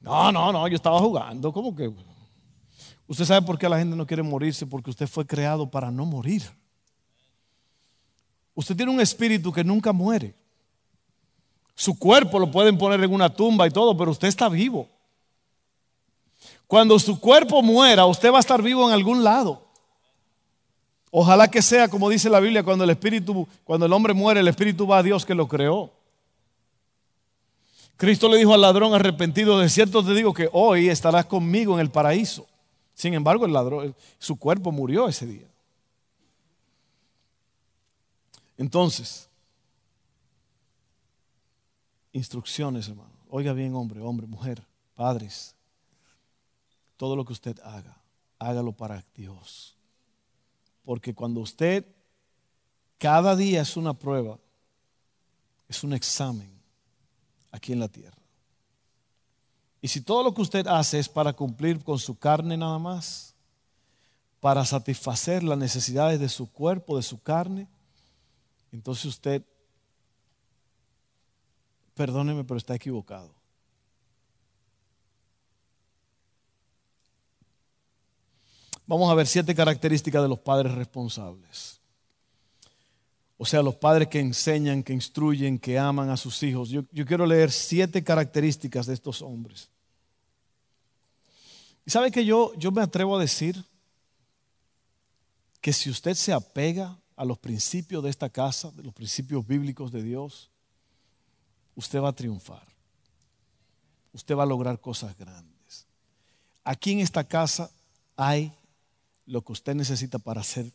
No, 0.00 0.30
no, 0.30 0.52
no, 0.52 0.68
yo 0.68 0.76
estaba 0.76 0.98
jugando. 0.98 1.50
¿Cómo 1.50 1.74
que? 1.74 1.90
Usted 3.10 3.24
sabe 3.24 3.44
por 3.44 3.58
qué 3.58 3.68
la 3.68 3.76
gente 3.76 3.96
no 3.96 4.06
quiere 4.06 4.22
morirse, 4.22 4.64
porque 4.64 4.88
usted 4.88 5.08
fue 5.08 5.26
creado 5.26 5.68
para 5.68 5.90
no 5.90 6.06
morir. 6.06 6.44
Usted 8.54 8.76
tiene 8.76 8.92
un 8.92 9.00
espíritu 9.00 9.52
que 9.52 9.64
nunca 9.64 9.92
muere. 9.92 10.32
Su 11.74 11.98
cuerpo 11.98 12.38
lo 12.38 12.52
pueden 12.52 12.78
poner 12.78 13.02
en 13.02 13.12
una 13.12 13.28
tumba 13.28 13.66
y 13.66 13.72
todo, 13.72 13.96
pero 13.96 14.12
usted 14.12 14.28
está 14.28 14.48
vivo. 14.48 14.88
Cuando 16.68 17.00
su 17.00 17.18
cuerpo 17.18 17.60
muera, 17.62 18.06
usted 18.06 18.32
va 18.32 18.36
a 18.36 18.46
estar 18.46 18.62
vivo 18.62 18.86
en 18.86 18.94
algún 18.94 19.24
lado. 19.24 19.60
Ojalá 21.10 21.50
que 21.50 21.62
sea 21.62 21.88
como 21.88 22.08
dice 22.10 22.30
la 22.30 22.38
Biblia, 22.38 22.62
cuando 22.62 22.84
el 22.84 22.90
espíritu, 22.90 23.48
cuando 23.64 23.86
el 23.86 23.92
hombre 23.92 24.14
muere, 24.14 24.38
el 24.38 24.46
espíritu 24.46 24.86
va 24.86 24.98
a 24.98 25.02
Dios 25.02 25.26
que 25.26 25.34
lo 25.34 25.48
creó. 25.48 25.90
Cristo 27.96 28.28
le 28.28 28.38
dijo 28.38 28.54
al 28.54 28.60
ladrón 28.60 28.94
arrepentido, 28.94 29.58
de 29.58 29.68
cierto 29.68 30.04
te 30.04 30.14
digo 30.14 30.32
que 30.32 30.48
hoy 30.52 30.88
estarás 30.88 31.26
conmigo 31.26 31.74
en 31.74 31.80
el 31.80 31.90
paraíso. 31.90 32.46
Sin 33.00 33.14
embargo, 33.14 33.46
el 33.46 33.54
ladrón, 33.54 33.96
su 34.18 34.36
cuerpo 34.36 34.70
murió 34.70 35.08
ese 35.08 35.24
día. 35.24 35.48
Entonces, 38.58 39.26
instrucciones, 42.12 42.88
hermano. 42.88 43.08
Oiga 43.30 43.54
bien, 43.54 43.74
hombre, 43.74 44.02
hombre, 44.02 44.26
mujer, 44.26 44.62
padres. 44.94 45.54
Todo 46.98 47.16
lo 47.16 47.24
que 47.24 47.32
usted 47.32 47.58
haga, 47.60 47.96
hágalo 48.38 48.72
para 48.72 49.02
Dios. 49.14 49.74
Porque 50.84 51.14
cuando 51.14 51.40
usted, 51.40 51.86
cada 52.98 53.34
día 53.34 53.62
es 53.62 53.78
una 53.78 53.94
prueba, 53.94 54.38
es 55.70 55.82
un 55.82 55.94
examen 55.94 56.50
aquí 57.50 57.72
en 57.72 57.80
la 57.80 57.88
tierra. 57.88 58.19
Y 59.82 59.88
si 59.88 60.00
todo 60.02 60.22
lo 60.22 60.34
que 60.34 60.42
usted 60.42 60.66
hace 60.66 60.98
es 60.98 61.08
para 61.08 61.32
cumplir 61.32 61.82
con 61.82 61.98
su 61.98 62.18
carne 62.18 62.56
nada 62.56 62.78
más, 62.78 63.34
para 64.40 64.64
satisfacer 64.64 65.42
las 65.42 65.58
necesidades 65.58 66.20
de 66.20 66.28
su 66.28 66.50
cuerpo, 66.50 66.96
de 66.96 67.02
su 67.02 67.20
carne, 67.22 67.66
entonces 68.72 69.06
usted, 69.06 69.42
perdóneme, 71.94 72.44
pero 72.44 72.58
está 72.58 72.74
equivocado. 72.74 73.34
Vamos 78.86 79.10
a 79.10 79.14
ver 79.14 79.26
siete 79.26 79.54
características 79.54 80.22
de 80.22 80.28
los 80.28 80.40
padres 80.40 80.72
responsables. 80.74 81.79
O 83.42 83.46
sea, 83.46 83.62
los 83.62 83.76
padres 83.76 84.08
que 84.08 84.20
enseñan, 84.20 84.82
que 84.82 84.92
instruyen, 84.92 85.58
que 85.58 85.78
aman 85.78 86.10
a 86.10 86.18
sus 86.18 86.42
hijos. 86.42 86.68
Yo, 86.68 86.84
quiero 87.06 87.24
leer 87.24 87.50
siete 87.50 88.04
características 88.04 88.84
de 88.84 88.92
estos 88.92 89.22
hombres. 89.22 89.70
¿Y 91.86 91.90
sabe 91.90 92.10
que 92.10 92.22
yo, 92.26 92.52
yo 92.58 92.70
me 92.70 92.82
atrevo 92.82 93.16
a 93.16 93.20
decir 93.20 93.64
que 95.62 95.72
si 95.72 95.88
usted 95.88 96.12
se 96.12 96.34
apega 96.34 96.98
a 97.16 97.24
los 97.24 97.38
principios 97.38 98.04
de 98.04 98.10
esta 98.10 98.28
casa, 98.28 98.72
de 98.72 98.82
los 98.82 98.92
principios 98.92 99.46
bíblicos 99.46 99.90
de 99.90 100.02
Dios, 100.02 100.50
usted 101.76 101.98
va 101.98 102.10
a 102.10 102.14
triunfar. 102.14 102.66
Usted 104.12 104.36
va 104.36 104.42
a 104.42 104.46
lograr 104.46 104.78
cosas 104.82 105.16
grandes. 105.16 105.86
Aquí 106.62 106.92
en 106.92 107.00
esta 107.00 107.24
casa 107.24 107.70
hay 108.18 108.52
lo 109.24 109.40
que 109.40 109.52
usted 109.52 109.74
necesita 109.74 110.18
para 110.18 110.42
hacer 110.42 110.70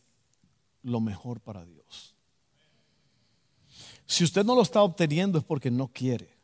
lo 0.82 1.00
mejor 1.00 1.40
para 1.40 1.64
Dios. 1.64 2.15
Si 4.06 4.24
usted 4.24 4.46
no 4.46 4.56
lo 4.56 4.62
está 4.62 4.82
obteniendo 4.82 5.38
es 5.38 5.44
porque 5.44 5.72
no 5.72 5.88
quiere. 5.88 6.36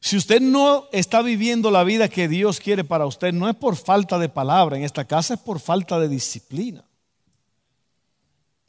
Si 0.00 0.16
usted 0.16 0.40
no 0.40 0.88
está 0.90 1.22
viviendo 1.22 1.70
la 1.70 1.84
vida 1.84 2.08
que 2.08 2.26
Dios 2.26 2.58
quiere 2.58 2.82
para 2.82 3.06
usted, 3.06 3.32
no 3.32 3.48
es 3.48 3.54
por 3.54 3.76
falta 3.76 4.18
de 4.18 4.28
palabra 4.28 4.76
en 4.76 4.82
esta 4.82 5.04
casa, 5.04 5.34
es 5.34 5.40
por 5.40 5.60
falta 5.60 6.00
de 6.00 6.08
disciplina. 6.08 6.84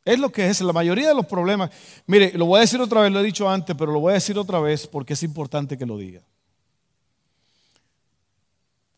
Es 0.05 0.19
lo 0.19 0.31
que 0.31 0.47
es 0.47 0.61
la 0.61 0.73
mayoría 0.73 1.07
de 1.07 1.15
los 1.15 1.25
problemas. 1.25 1.71
Mire, 2.05 2.33
lo 2.37 2.45
voy 2.45 2.59
a 2.59 2.61
decir 2.61 2.79
otra 2.79 3.01
vez, 3.01 3.11
lo 3.11 3.19
he 3.19 3.23
dicho 3.23 3.49
antes, 3.49 3.75
pero 3.75 3.91
lo 3.91 3.99
voy 3.99 4.11
a 4.11 4.15
decir 4.15 4.37
otra 4.37 4.59
vez 4.59 4.85
porque 4.85 5.13
es 5.13 5.23
importante 5.23 5.77
que 5.77 5.85
lo 5.85 5.97
diga. 5.97 6.21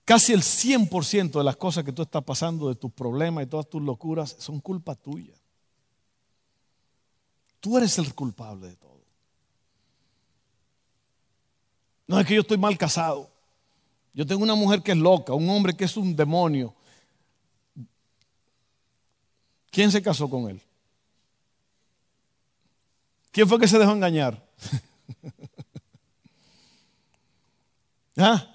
Casi 0.04 0.34
el 0.34 0.42
100% 0.42 1.32
de 1.32 1.44
las 1.44 1.56
cosas 1.56 1.84
que 1.84 1.94
tú 1.94 2.02
estás 2.02 2.24
pasando, 2.24 2.68
de 2.68 2.76
tus 2.76 2.92
problemas 2.92 3.46
y 3.46 3.48
todas 3.48 3.70
tus 3.70 3.82
locuras, 3.82 4.36
son 4.40 4.60
culpa 4.60 4.94
tuya. 4.94 5.34
Tú 7.66 7.80
eres 7.80 7.98
el 7.98 8.14
culpable 8.14 8.68
de 8.68 8.76
todo. 8.76 9.02
No 12.06 12.20
es 12.20 12.28
que 12.28 12.36
yo 12.36 12.42
estoy 12.42 12.60
mal 12.60 12.78
casado. 12.78 13.28
Yo 14.14 14.24
tengo 14.24 14.44
una 14.44 14.54
mujer 14.54 14.84
que 14.84 14.92
es 14.92 14.98
loca, 15.00 15.34
un 15.34 15.50
hombre 15.50 15.76
que 15.76 15.86
es 15.86 15.98
un 15.98 16.16
demonio. 16.16 16.76
¿Quién 19.72 19.92
se 19.92 20.00
casó 20.00 20.30
con 20.30 20.48
él? 20.48 20.62
¿Quién 23.32 23.50
fue 23.50 23.60
que 23.60 23.68
se 23.68 23.80
dejó 23.80 23.94
engañar? 23.94 24.48
¿Ah? 28.16 28.46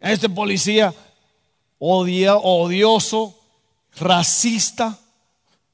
Este 0.00 0.30
policía, 0.30 0.94
odia, 1.78 2.36
odioso, 2.36 3.38
racista. 3.96 4.98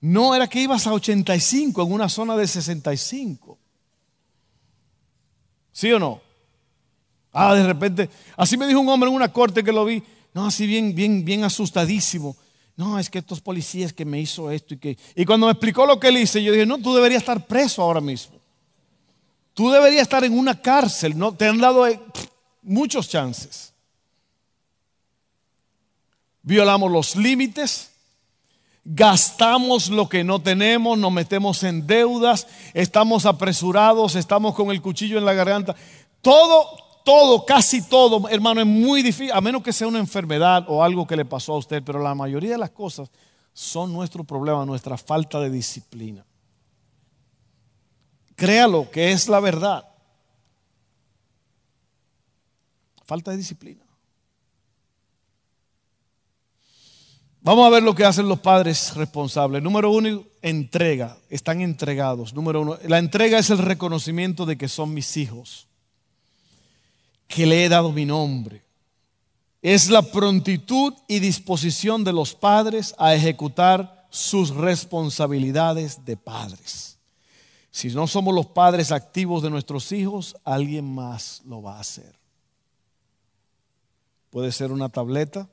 No, 0.01 0.35
era 0.35 0.47
que 0.49 0.61
ibas 0.61 0.87
a 0.87 0.93
85 0.93 1.83
en 1.83 1.93
una 1.93 2.09
zona 2.09 2.37
de 2.37 2.47
65. 2.47 3.59
¿Sí 5.73 5.93
o 5.93 5.99
no? 5.99 6.21
Ah, 7.33 7.55
de 7.55 7.67
repente, 7.67 8.11
así 8.37 8.57
me 8.57 8.67
dijo 8.67 8.81
un 8.81 8.89
hombre 8.89 9.09
en 9.09 9.17
una 9.17 9.33
corte 9.33 9.63
que 9.63 9.73
lo 9.73 9.85
vi, 9.85 10.03
no, 10.35 10.47
así 10.47 10.67
bien, 10.67 10.95
bien, 10.95 11.25
bien 11.25 11.45
asustadísimo. 11.45 12.37
No, 12.77 12.99
es 12.99 13.11
que 13.11 13.19
estos 13.19 13.41
policías 13.41 13.93
que 13.93 14.05
me 14.05 14.21
hizo 14.21 14.53
esto 14.53 14.75
y 14.75 14.79
que... 14.79 14.97
Y 15.17 15.25
cuando 15.25 15.47
me 15.47 15.53
explicó 15.53 15.85
lo 15.85 15.99
que 15.99 16.09
él 16.09 16.19
hizo, 16.19 16.39
yo 16.39 16.53
dije, 16.53 16.65
no, 16.65 16.79
tú 16.79 16.95
deberías 16.95 17.23
estar 17.23 17.45
preso 17.45 17.83
ahora 17.83 18.01
mismo. 18.01 18.39
Tú 19.53 19.69
deberías 19.71 20.03
estar 20.03 20.23
en 20.23 20.39
una 20.39 20.63
cárcel, 20.63 21.19
¿no? 21.19 21.35
Te 21.35 21.49
han 21.49 21.59
dado 21.59 21.85
eh, 21.89 22.01
muchos 22.63 23.09
chances. 23.09 23.75
Violamos 26.43 26.93
los 26.93 27.17
límites, 27.17 27.91
gastamos 28.91 29.91
lo 29.91 30.09
que 30.09 30.25
no 30.25 30.41
tenemos, 30.41 30.97
nos 30.97 31.13
metemos 31.13 31.63
en 31.63 31.87
deudas, 31.87 32.47
estamos 32.73 33.27
apresurados, 33.27 34.15
estamos 34.15 34.55
con 34.55 34.71
el 34.71 34.81
cuchillo 34.81 35.19
en 35.19 35.27
la 35.27 35.35
garganta. 35.35 35.77
Todo, 36.23 36.67
todo, 37.05 37.45
casi 37.45 37.83
todo, 37.83 38.27
hermano, 38.31 38.63
es 38.63 38.67
muy 38.67 39.03
difícil, 39.03 39.31
a 39.33 39.43
menos 39.43 39.63
que 39.63 39.75
sea 39.75 39.87
una 39.87 39.99
enfermedad 39.99 40.65
o 40.69 40.83
algo 40.83 41.07
que 41.07 41.17
le 41.17 41.27
pasó 41.27 41.53
a 41.53 41.59
usted, 41.59 41.83
pero 41.85 42.03
la 42.03 42.15
mayoría 42.15 42.53
de 42.53 42.59
las 42.59 42.71
cosas 42.71 43.11
son 43.53 43.93
nuestro 43.93 44.25
problema, 44.25 44.65
nuestra 44.65 44.97
falta 44.97 45.39
de 45.39 45.51
disciplina. 45.51 46.25
Créalo 48.37 48.91
que 48.91 49.13
es 49.13 49.29
la 49.29 49.41
verdad. 49.41 49.87
Falta 53.05 53.33
de 53.33 53.37
disciplina. 53.37 53.88
Vamos 57.49 57.67
a 57.67 57.71
ver 57.71 57.83
lo 57.83 57.95
que 57.95 58.05
hacen 58.05 58.29
los 58.29 58.41
padres 58.41 58.95
responsables. 58.95 59.63
Número 59.63 59.91
uno, 59.91 60.23
entrega. 60.43 61.17
Están 61.31 61.63
entregados. 61.63 62.35
Número 62.35 62.61
uno, 62.61 62.77
la 62.85 62.99
entrega 62.99 63.39
es 63.39 63.49
el 63.49 63.57
reconocimiento 63.57 64.45
de 64.45 64.59
que 64.59 64.69
son 64.69 64.93
mis 64.93 65.17
hijos, 65.17 65.67
que 67.27 67.47
le 67.47 67.65
he 67.65 67.71
dado 67.71 67.91
mi 67.91 68.05
nombre. 68.05 68.63
Es 69.63 69.89
la 69.89 70.03
prontitud 70.03 70.93
y 71.09 71.21
disposición 71.21 72.05
de 72.05 72.13
los 72.13 72.35
padres 72.35 72.95
a 72.99 73.15
ejecutar 73.15 74.07
sus 74.11 74.51
responsabilidades 74.51 76.05
de 76.05 76.19
padres. 76.19 76.99
Si 77.71 77.89
no 77.89 78.07
somos 78.07 78.35
los 78.35 78.49
padres 78.49 78.93
activos 78.93 79.43
de 79.43 79.49
nuestros 79.49 79.91
hijos, 79.93 80.37
alguien 80.45 80.85
más 80.85 81.41
lo 81.47 81.63
va 81.63 81.79
a 81.79 81.81
hacer. 81.81 82.15
Puede 84.29 84.53
ser 84.53 84.71
una 84.71 84.91
tableta, 84.91 85.49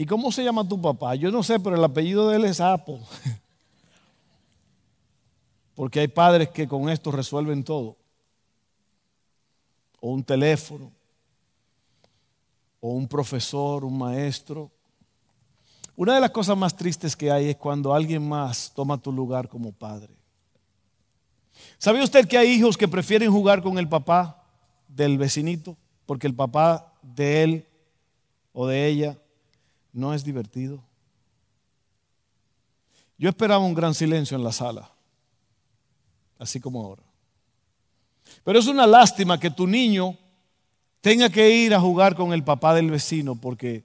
¿Y 0.00 0.06
cómo 0.06 0.30
se 0.30 0.44
llama 0.44 0.66
tu 0.66 0.80
papá? 0.80 1.16
Yo 1.16 1.32
no 1.32 1.42
sé, 1.42 1.58
pero 1.58 1.74
el 1.74 1.82
apellido 1.82 2.28
de 2.28 2.36
él 2.36 2.44
es 2.44 2.60
Apple. 2.60 3.00
Porque 5.74 5.98
hay 5.98 6.06
padres 6.06 6.50
que 6.50 6.68
con 6.68 6.88
esto 6.88 7.10
resuelven 7.10 7.64
todo. 7.64 7.96
O 9.98 10.12
un 10.12 10.22
teléfono, 10.22 10.92
o 12.78 12.90
un 12.90 13.08
profesor, 13.08 13.84
un 13.84 13.98
maestro. 13.98 14.70
Una 15.96 16.14
de 16.14 16.20
las 16.20 16.30
cosas 16.30 16.56
más 16.56 16.76
tristes 16.76 17.16
que 17.16 17.32
hay 17.32 17.48
es 17.48 17.56
cuando 17.56 17.92
alguien 17.92 18.28
más 18.28 18.70
toma 18.72 18.98
tu 18.98 19.10
lugar 19.10 19.48
como 19.48 19.72
padre. 19.72 20.14
¿Sabe 21.76 22.04
usted 22.04 22.28
que 22.28 22.38
hay 22.38 22.50
hijos 22.50 22.76
que 22.76 22.86
prefieren 22.86 23.32
jugar 23.32 23.64
con 23.64 23.80
el 23.80 23.88
papá 23.88 24.44
del 24.86 25.18
vecinito? 25.18 25.76
Porque 26.06 26.28
el 26.28 26.36
papá 26.36 26.92
de 27.02 27.42
él 27.42 27.66
o 28.52 28.68
de 28.68 28.86
ella 28.86 29.18
no 29.92 30.14
es 30.14 30.24
divertido. 30.24 30.82
Yo 33.16 33.28
esperaba 33.28 33.64
un 33.64 33.74
gran 33.74 33.94
silencio 33.94 34.36
en 34.36 34.44
la 34.44 34.52
sala, 34.52 34.90
así 36.38 36.60
como 36.60 36.84
ahora. 36.84 37.02
Pero 38.44 38.58
es 38.58 38.66
una 38.66 38.86
lástima 38.86 39.40
que 39.40 39.50
tu 39.50 39.66
niño 39.66 40.16
tenga 41.00 41.28
que 41.28 41.50
ir 41.50 41.74
a 41.74 41.80
jugar 41.80 42.14
con 42.14 42.32
el 42.32 42.44
papá 42.44 42.74
del 42.74 42.90
vecino 42.90 43.34
porque 43.34 43.84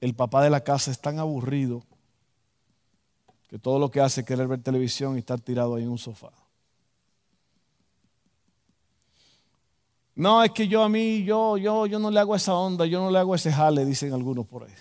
el 0.00 0.14
papá 0.14 0.42
de 0.42 0.50
la 0.50 0.62
casa 0.62 0.90
es 0.90 1.00
tan 1.00 1.18
aburrido 1.18 1.82
que 3.48 3.58
todo 3.58 3.78
lo 3.78 3.90
que 3.90 4.00
hace 4.00 4.20
es 4.20 4.26
querer 4.26 4.48
ver 4.48 4.62
televisión 4.62 5.16
y 5.16 5.20
estar 5.20 5.40
tirado 5.40 5.74
ahí 5.74 5.82
en 5.82 5.90
un 5.90 5.98
sofá. 5.98 6.32
No, 10.14 10.42
es 10.42 10.50
que 10.50 10.68
yo 10.68 10.82
a 10.82 10.88
mí, 10.88 11.24
yo, 11.24 11.56
yo, 11.56 11.86
yo 11.86 11.98
no 11.98 12.10
le 12.10 12.20
hago 12.20 12.36
esa 12.36 12.54
onda, 12.54 12.84
yo 12.86 13.00
no 13.00 13.10
le 13.10 13.18
hago 13.18 13.34
ese 13.34 13.50
jale, 13.50 13.84
dicen 13.84 14.12
algunos 14.12 14.46
por 14.46 14.64
ahí. 14.64 14.74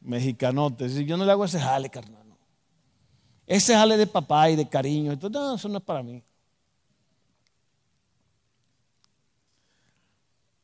Mexicanotes. 0.00 0.94
Yo 1.06 1.16
no 1.16 1.24
le 1.24 1.32
hago 1.32 1.44
ese 1.44 1.60
jale, 1.60 1.90
carnal. 1.90 2.20
Ese 3.46 3.74
jale 3.74 3.96
de 3.96 4.06
papá 4.06 4.48
y 4.50 4.56
de 4.56 4.68
cariño. 4.68 5.12
Entonces, 5.12 5.40
no, 5.40 5.54
eso 5.56 5.68
no 5.68 5.78
es 5.78 5.84
para 5.84 6.02
mí. 6.02 6.22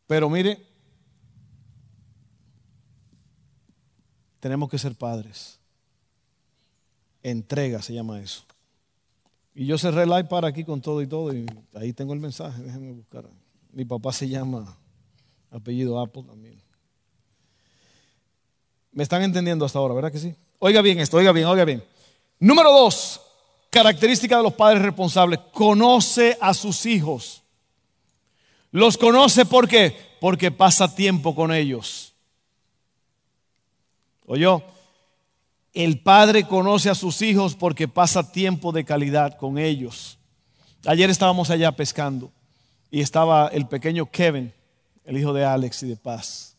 Pero 0.07 0.31
mire, 0.31 0.65
tenemos 4.39 4.71
que 4.71 4.79
ser 4.79 4.95
padres. 4.95 5.59
Entrega 7.25 7.83
se 7.83 7.93
llama 7.93 8.21
eso. 8.21 8.45
Y 9.59 9.65
yo 9.65 9.79
cerré 9.79 10.03
el 10.03 10.17
iPad 10.17 10.45
aquí 10.45 10.65
con 10.65 10.83
todo 10.83 11.01
y 11.01 11.07
todo, 11.07 11.35
y 11.35 11.47
ahí 11.73 11.95
tengo 11.95 12.13
el 12.13 12.21
mensaje, 12.21 12.63
déjenme 12.63 12.93
buscar. 12.93 13.25
Mi 13.73 13.87
papá 13.87 14.13
se 14.13 14.29
llama 14.29 14.77
apellido 15.51 15.99
Apple 15.99 16.25
también. 16.25 16.61
¿Me 18.93 19.03
están 19.03 19.23
entendiendo 19.23 19.65
hasta 19.65 19.79
ahora, 19.79 19.95
verdad 19.95 20.13
que 20.13 20.19
sí? 20.19 20.35
Oiga 20.59 20.83
bien 20.83 20.99
esto, 21.01 21.17
oiga 21.17 21.33
bien, 21.33 21.47
oiga 21.47 21.65
bien. 21.65 21.83
Número 22.39 22.71
dos, 22.71 23.19
característica 23.71 24.37
de 24.37 24.43
los 24.43 24.53
padres 24.53 24.83
responsables, 24.83 25.41
conoce 25.55 26.37
a 26.39 26.53
sus 26.53 26.85
hijos. 26.85 27.43
Los 28.73 28.99
conoce 28.99 29.47
¿por 29.47 29.67
qué? 29.67 29.97
Porque 30.21 30.51
pasa 30.51 30.95
tiempo 30.95 31.35
con 31.35 31.51
ellos. 31.51 32.13
¿Oyó? 34.27 34.63
El 35.77 35.99
padre 35.99 36.45
conoce 36.45 36.89
a 36.89 36.95
sus 36.95 37.21
hijos 37.21 37.55
porque 37.55 37.87
pasa 37.87 38.33
tiempo 38.33 38.73
de 38.73 38.83
calidad 38.83 39.37
con 39.37 39.59
ellos. 39.59 40.19
Ayer 40.87 41.11
estábamos 41.11 41.51
allá 41.51 41.71
pescando 41.71 42.33
y 42.91 43.03
estaba 43.03 43.49
el 43.49 43.69
pequeño 43.69 44.11
Kevin, 44.11 44.51
el 45.05 45.19
hijo 45.19 45.35
de 45.35 45.45
Alex 45.45 45.83
y 45.83 45.89
de 45.89 45.97
Paz. 45.97 46.57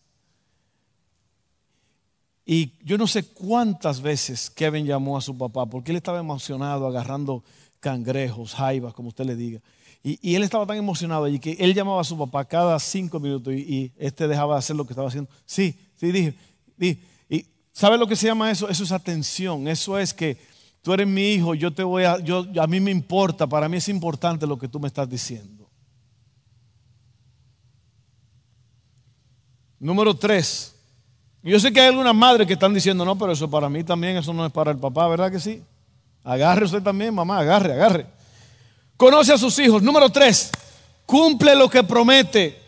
Y 2.45 2.73
yo 2.83 2.99
no 2.99 3.07
sé 3.07 3.23
cuántas 3.23 4.03
veces 4.03 4.51
Kevin 4.51 4.85
llamó 4.85 5.17
a 5.17 5.21
su 5.21 5.35
papá 5.35 5.65
porque 5.65 5.89
él 5.89 5.97
estaba 5.97 6.19
emocionado 6.19 6.85
agarrando 6.85 7.43
cangrejos, 7.79 8.53
jaivas, 8.53 8.93
como 8.93 9.09
usted 9.09 9.25
le 9.25 9.35
diga. 9.35 9.61
Y, 10.03 10.35
él 10.35 10.43
estaba 10.43 10.67
tan 10.67 10.77
emocionado 10.77 11.27
y 11.27 11.39
que 11.39 11.53
él 11.59 11.73
llamaba 11.73 12.01
a 12.01 12.03
su 12.03 12.15
papá 12.19 12.45
cada 12.45 12.77
cinco 12.77 13.19
minutos 13.19 13.51
y, 13.51 13.57
y, 13.57 13.93
este 13.97 14.27
dejaba 14.27 14.53
de 14.53 14.59
hacer 14.59 14.75
lo 14.75 14.85
que 14.85 14.93
estaba 14.93 15.07
haciendo. 15.07 15.31
Sí, 15.47 15.75
sí, 15.95 16.11
dije, 16.11 16.35
dije 16.77 16.99
¿Sabe 17.77 17.99
lo 17.99 18.07
que 18.07 18.15
se 18.15 18.25
llama 18.25 18.49
eso? 18.49 18.67
Eso 18.67 18.83
es 18.83 18.91
atención. 18.91 19.67
Eso 19.67 19.99
es 19.99 20.11
que 20.11 20.35
tú 20.81 20.93
eres 20.93 21.05
mi 21.05 21.33
hijo, 21.33 21.53
yo 21.53 21.71
te 21.71 21.83
voy 21.83 22.05
a, 22.05 22.17
yo, 22.17 22.43
a 22.59 22.65
mí 22.65 22.79
me 22.79 22.89
importa, 22.89 23.45
para 23.45 23.69
mí 23.69 23.77
es 23.77 23.87
importante 23.87 24.47
lo 24.47 24.57
que 24.57 24.67
tú 24.67 24.79
me 24.79 24.87
estás 24.87 25.07
diciendo. 25.07 25.69
Número 29.79 30.15
tres. 30.15 30.73
Yo 31.43 31.59
sé 31.59 31.71
que 31.71 31.81
hay 31.81 31.89
algunas 31.89 32.15
madres 32.15 32.47
que 32.47 32.53
están 32.53 32.73
diciendo, 32.73 33.05
no, 33.05 33.15
pero 33.15 33.33
eso 33.33 33.47
para 33.47 33.69
mí 33.69 33.83
también, 33.83 34.17
eso 34.17 34.33
no 34.33 34.43
es 34.43 34.51
para 34.51 34.71
el 34.71 34.79
papá, 34.79 35.07
¿verdad 35.07 35.31
que 35.31 35.39
sí? 35.39 35.61
Agarre 36.23 36.65
usted 36.65 36.81
también, 36.81 37.13
mamá, 37.13 37.37
agarre, 37.37 37.73
agarre. 37.73 38.07
Conoce 38.97 39.33
a 39.33 39.37
sus 39.37 39.59
hijos. 39.59 39.83
Número 39.83 40.09
tres, 40.09 40.49
cumple 41.05 41.55
lo 41.55 41.69
que 41.69 41.83
promete. 41.83 42.59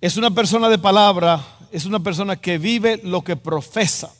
Es 0.00 0.16
una 0.16 0.30
persona 0.30 0.68
de 0.68 0.78
palabra, 0.78 1.44
es 1.70 1.84
una 1.84 2.00
persona 2.00 2.36
que 2.36 2.58
vive 2.58 3.00
lo 3.02 3.22
que 3.22 3.36
profesa. 3.36 4.12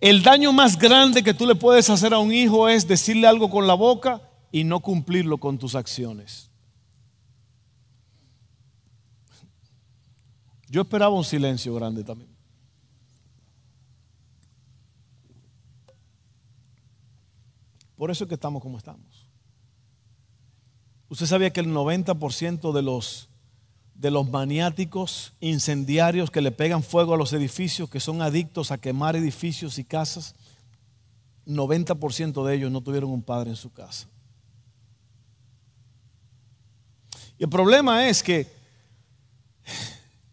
El 0.00 0.22
daño 0.22 0.52
más 0.52 0.78
grande 0.78 1.22
que 1.22 1.34
tú 1.34 1.46
le 1.46 1.54
puedes 1.54 1.88
hacer 1.90 2.12
a 2.12 2.18
un 2.18 2.32
hijo 2.32 2.68
es 2.68 2.86
decirle 2.86 3.26
algo 3.26 3.50
con 3.50 3.66
la 3.66 3.74
boca 3.74 4.20
y 4.52 4.64
no 4.64 4.80
cumplirlo 4.80 5.38
con 5.38 5.58
tus 5.58 5.74
acciones. 5.74 6.50
Yo 10.68 10.82
esperaba 10.82 11.14
un 11.14 11.24
silencio 11.24 11.74
grande 11.74 12.04
también. 12.04 12.36
Por 17.96 18.10
eso 18.10 18.24
es 18.24 18.28
que 18.28 18.34
estamos 18.34 18.62
como 18.62 18.76
estamos. 18.76 19.26
Usted 21.08 21.26
sabía 21.26 21.52
que 21.52 21.60
el 21.60 21.68
90% 21.68 22.72
de 22.72 22.82
los 22.82 23.28
de 23.98 24.10
los 24.10 24.28
maniáticos 24.28 25.32
incendiarios 25.40 26.30
que 26.30 26.42
le 26.42 26.52
pegan 26.52 26.82
fuego 26.82 27.14
a 27.14 27.16
los 27.16 27.32
edificios, 27.32 27.88
que 27.88 28.00
son 28.00 28.20
adictos 28.20 28.70
a 28.70 28.78
quemar 28.78 29.16
edificios 29.16 29.78
y 29.78 29.84
casas, 29.84 30.34
90% 31.46 32.44
de 32.44 32.54
ellos 32.54 32.70
no 32.70 32.82
tuvieron 32.82 33.10
un 33.10 33.22
padre 33.22 33.50
en 33.50 33.56
su 33.56 33.72
casa. 33.72 34.08
Y 37.38 37.44
el 37.44 37.50
problema 37.50 38.08
es 38.08 38.22
que 38.22 38.46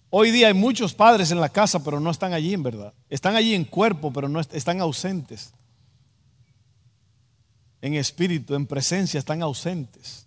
hoy 0.09 0.31
día 0.31 0.47
hay 0.47 0.53
muchos 0.53 0.93
padres 0.93 1.31
en 1.31 1.39
la 1.39 1.49
casa, 1.49 1.83
pero 1.83 1.99
no 1.99 2.09
están 2.09 2.33
allí 2.33 2.53
en 2.53 2.63
verdad. 2.63 2.93
Están 3.09 3.35
allí 3.35 3.53
en 3.53 3.65
cuerpo, 3.65 4.11
pero 4.11 4.27
no 4.27 4.39
están 4.39 4.81
ausentes. 4.81 5.53
En 7.81 7.93
espíritu, 7.95 8.55
en 8.55 8.65
presencia, 8.65 9.19
están 9.19 9.41
ausentes. 9.41 10.25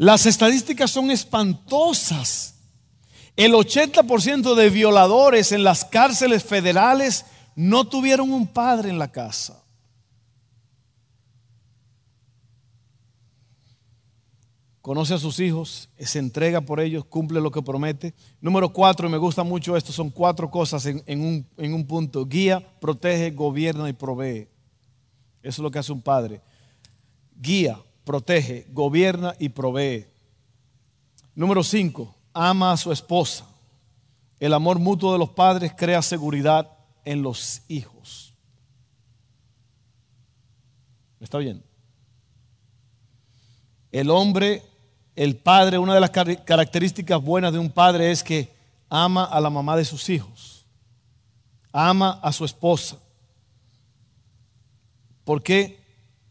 Las 0.00 0.24
estadísticas 0.24 0.90
son 0.90 1.10
espantosas. 1.10 2.54
El 3.36 3.52
80% 3.52 4.54
de 4.54 4.70
violadores 4.70 5.52
en 5.52 5.62
las 5.62 5.84
cárceles 5.84 6.42
federales 6.42 7.26
no 7.54 7.86
tuvieron 7.86 8.32
un 8.32 8.46
padre 8.46 8.88
en 8.88 8.98
la 8.98 9.12
casa. 9.12 9.62
Conoce 14.80 15.12
a 15.12 15.18
sus 15.18 15.38
hijos, 15.38 15.90
se 15.98 16.18
entrega 16.18 16.62
por 16.62 16.80
ellos, 16.80 17.04
cumple 17.04 17.38
lo 17.38 17.50
que 17.50 17.60
promete. 17.60 18.14
Número 18.40 18.72
cuatro, 18.72 19.06
y 19.06 19.10
me 19.10 19.18
gusta 19.18 19.42
mucho 19.42 19.76
esto, 19.76 19.92
son 19.92 20.08
cuatro 20.08 20.50
cosas 20.50 20.86
en, 20.86 21.20
un, 21.20 21.46
en 21.58 21.74
un 21.74 21.86
punto. 21.86 22.24
Guía, 22.24 22.66
protege, 22.80 23.32
gobierna 23.32 23.86
y 23.86 23.92
provee. 23.92 24.48
Eso 25.42 25.50
es 25.50 25.58
lo 25.58 25.70
que 25.70 25.78
hace 25.78 25.92
un 25.92 26.00
padre. 26.00 26.40
Guía, 27.38 27.78
protege, 28.10 28.66
gobierna 28.70 29.36
y 29.38 29.50
provee. 29.50 30.04
Número 31.36 31.62
cinco, 31.62 32.12
ama 32.34 32.72
a 32.72 32.76
su 32.76 32.90
esposa. 32.90 33.46
El 34.40 34.52
amor 34.52 34.80
mutuo 34.80 35.12
de 35.12 35.18
los 35.20 35.30
padres 35.30 35.72
crea 35.76 36.02
seguridad 36.02 36.68
en 37.04 37.22
los 37.22 37.62
hijos. 37.68 38.34
¿Está 41.20 41.38
bien? 41.38 41.62
El 43.92 44.10
hombre, 44.10 44.64
el 45.14 45.36
padre, 45.36 45.78
una 45.78 45.94
de 45.94 46.00
las 46.00 46.10
características 46.10 47.22
buenas 47.22 47.52
de 47.52 47.60
un 47.60 47.70
padre 47.70 48.10
es 48.10 48.24
que 48.24 48.52
ama 48.88 49.22
a 49.24 49.40
la 49.40 49.50
mamá 49.50 49.76
de 49.76 49.84
sus 49.84 50.08
hijos, 50.08 50.66
ama 51.70 52.18
a 52.24 52.32
su 52.32 52.44
esposa. 52.44 52.96
¿Por 55.22 55.44
qué? 55.44 55.79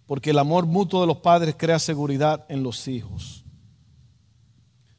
Porque 0.09 0.31
el 0.31 0.39
amor 0.39 0.65
mutuo 0.65 1.01
de 1.01 1.05
los 1.05 1.17
padres 1.17 1.53
crea 1.55 1.77
seguridad 1.77 2.43
en 2.49 2.63
los 2.63 2.87
hijos. 2.87 3.45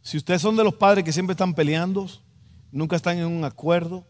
Si 0.03 0.17
ustedes 0.17 0.41
son 0.41 0.55
de 0.55 0.63
los 0.63 0.75
padres 0.75 1.03
que 1.03 1.11
siempre 1.11 1.33
están 1.33 1.53
peleando, 1.53 2.07
nunca 2.71 2.95
están 2.95 3.19
en 3.19 3.27
un 3.27 3.43
acuerdo, 3.43 4.07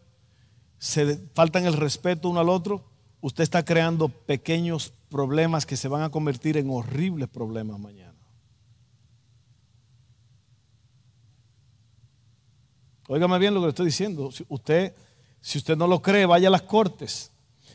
se 0.77 1.17
faltan 1.33 1.65
el 1.65 1.73
respeto 1.73 2.29
uno 2.29 2.39
al 2.39 2.49
otro, 2.49 2.85
usted 3.19 3.41
está 3.41 3.65
creando 3.65 4.09
pequeños 4.09 4.93
problemas 5.09 5.65
que 5.65 5.75
se 5.75 5.87
van 5.87 6.03
a 6.03 6.11
convertir 6.11 6.55
en 6.57 6.69
horribles 6.69 7.27
problemas 7.29 7.79
mañana. 7.79 8.19
Óigame 13.07 13.39
bien 13.39 13.55
lo 13.55 13.61
que 13.61 13.65
le 13.65 13.69
estoy 13.69 13.87
diciendo. 13.87 14.29
Usted, 14.49 14.93
si 15.39 15.57
usted 15.57 15.75
no 15.75 15.87
lo 15.87 15.99
cree, 15.99 16.27
vaya 16.27 16.49
a 16.49 16.51
las 16.51 16.61
cortes. 16.61 17.30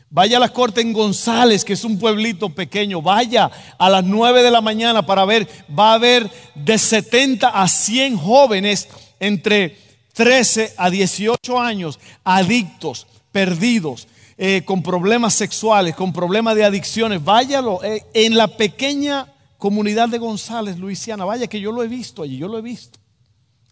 Vaya 0.09 0.37
a 0.37 0.39
las 0.39 0.51
cortes 0.51 0.83
en 0.83 0.93
González, 0.93 1.65
que 1.65 1.73
es 1.73 1.83
un 1.83 1.99
pueblito 1.99 2.49
pequeño. 2.49 3.01
Vaya 3.01 3.51
a 3.77 3.89
las 3.89 4.03
9 4.05 4.41
de 4.41 4.51
la 4.51 4.61
mañana 4.61 5.05
para 5.05 5.25
ver. 5.25 5.47
Va 5.77 5.91
a 5.91 5.95
haber 5.95 6.31
de 6.55 6.77
70 6.77 7.49
a 7.49 7.67
100 7.67 8.17
jóvenes 8.17 8.87
entre 9.19 9.77
13 10.13 10.73
a 10.77 10.89
18 10.89 11.59
años, 11.59 11.99
adictos, 12.23 13.05
perdidos, 13.31 14.07
eh, 14.37 14.61
con 14.63 14.81
problemas 14.81 15.33
sexuales, 15.33 15.93
con 15.93 16.13
problemas 16.13 16.55
de 16.55 16.63
adicciones. 16.63 17.23
Váyalo 17.23 17.83
eh, 17.83 18.03
en 18.13 18.37
la 18.37 18.47
pequeña 18.47 19.33
comunidad 19.57 20.07
de 20.07 20.19
González, 20.19 20.77
Luisiana. 20.77 21.25
Vaya 21.25 21.47
que 21.47 21.59
yo 21.59 21.71
lo 21.73 21.83
he 21.83 21.87
visto 21.87 22.23
allí, 22.23 22.37
yo 22.37 22.47
lo 22.47 22.57
he 22.57 22.61
visto. 22.61 22.97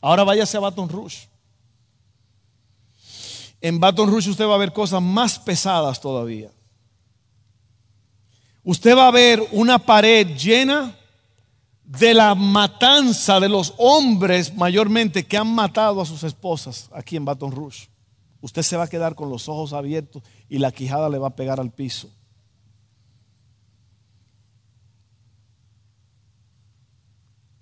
Ahora 0.01 0.23
váyase 0.23 0.57
a 0.57 0.59
Baton 0.59 0.89
Rouge. 0.89 1.29
En 3.65 3.79
Baton 3.79 4.11
Rouge 4.11 4.29
usted 4.29 4.45
va 4.45 4.53
a 4.53 4.59
ver 4.59 4.71
cosas 4.71 5.01
más 5.01 5.39
pesadas 5.39 5.99
todavía. 5.99 6.51
Usted 8.63 8.95
va 8.95 9.07
a 9.07 9.11
ver 9.11 9.41
una 9.53 9.79
pared 9.79 10.37
llena 10.37 10.95
de 11.83 12.13
la 12.13 12.35
matanza 12.35 13.39
de 13.39 13.49
los 13.49 13.73
hombres 13.79 14.53
mayormente 14.53 15.25
que 15.25 15.35
han 15.35 15.47
matado 15.47 15.99
a 15.99 16.05
sus 16.05 16.23
esposas 16.23 16.91
aquí 16.93 17.15
en 17.15 17.25
Baton 17.25 17.51
Rouge. 17.51 17.89
Usted 18.39 18.61
se 18.61 18.77
va 18.77 18.83
a 18.83 18.87
quedar 18.87 19.15
con 19.15 19.31
los 19.31 19.49
ojos 19.49 19.73
abiertos 19.73 20.21
y 20.47 20.59
la 20.59 20.71
quijada 20.71 21.09
le 21.09 21.17
va 21.17 21.29
a 21.29 21.35
pegar 21.35 21.59
al 21.59 21.71
piso. 21.71 22.11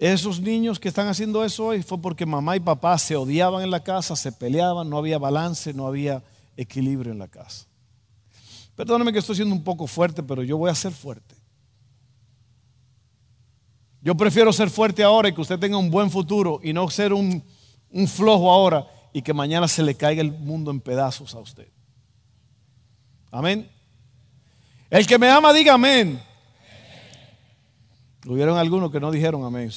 Esos 0.04 0.42
niños 0.42 0.82
que 0.82 0.90
están 0.90 1.08
haciendo 1.08 1.46
eso 1.46 1.68
hoy 1.68 1.82
fue 1.82 1.98
porque 1.98 2.26
mamá 2.26 2.58
y 2.58 2.60
papá 2.60 2.98
se 2.98 3.16
odiaban 3.16 3.64
en 3.64 3.72
la 3.72 3.82
casa, 3.82 4.18
se 4.18 4.34
peleaban, 4.34 4.90
no 4.90 4.98
había 4.98 5.18
balance, 5.18 5.74
no 5.74 5.88
había 5.88 6.22
equilibrio 6.58 7.14
en 7.14 7.20
la 7.20 7.30
casa. 7.30 7.68
Perdóneme 8.76 9.14
que 9.14 9.20
estoy 9.20 9.38
siendo 9.38 9.56
un 9.56 9.64
poco 9.64 9.88
fuerte, 9.88 10.22
pero 10.22 10.44
yo 10.44 10.58
voy 10.58 10.70
a 10.70 10.76
ser 10.76 10.92
fuerte. 10.92 11.36
Yo 14.02 14.14
prefiero 14.14 14.52
ser 14.52 14.70
fuerte 14.70 15.04
ahora 15.04 15.30
y 15.30 15.34
que 15.34 15.40
usted 15.40 15.58
tenga 15.58 15.78
un 15.78 15.90
buen 15.90 16.12
futuro 16.12 16.60
y 16.62 16.74
no 16.74 16.90
ser 16.90 17.14
un, 17.14 17.42
flojo 18.06 18.52
ahora 18.52 18.86
y 19.14 19.22
que 19.22 19.34
mañana 19.34 19.70
se 19.70 19.84
le 19.84 19.96
caiga 19.96 20.22
el 20.22 20.34
mundo 20.34 20.70
en 20.70 20.82
pedazos 20.82 21.34
a 21.34 21.40
usted. 21.40 21.70
Amén. 23.32 23.72
El 24.90 25.08
que 25.08 25.18
me 25.18 25.30
ama, 25.30 25.54
diga 25.54 25.76
amén. 25.76 26.22
Hubieron 28.26 28.58
algunos 28.58 28.92
que 28.92 29.00
no 29.00 29.12
dijeron 29.12 29.44
amén. 29.44 29.72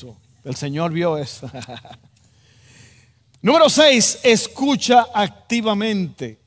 el 0.45 0.55
Señor 0.55 0.93
vio 0.93 1.19
eso. 1.19 1.51
Número 3.43 3.69
6, 3.69 4.21
escucha 4.23 5.07
activamente. 5.15 6.41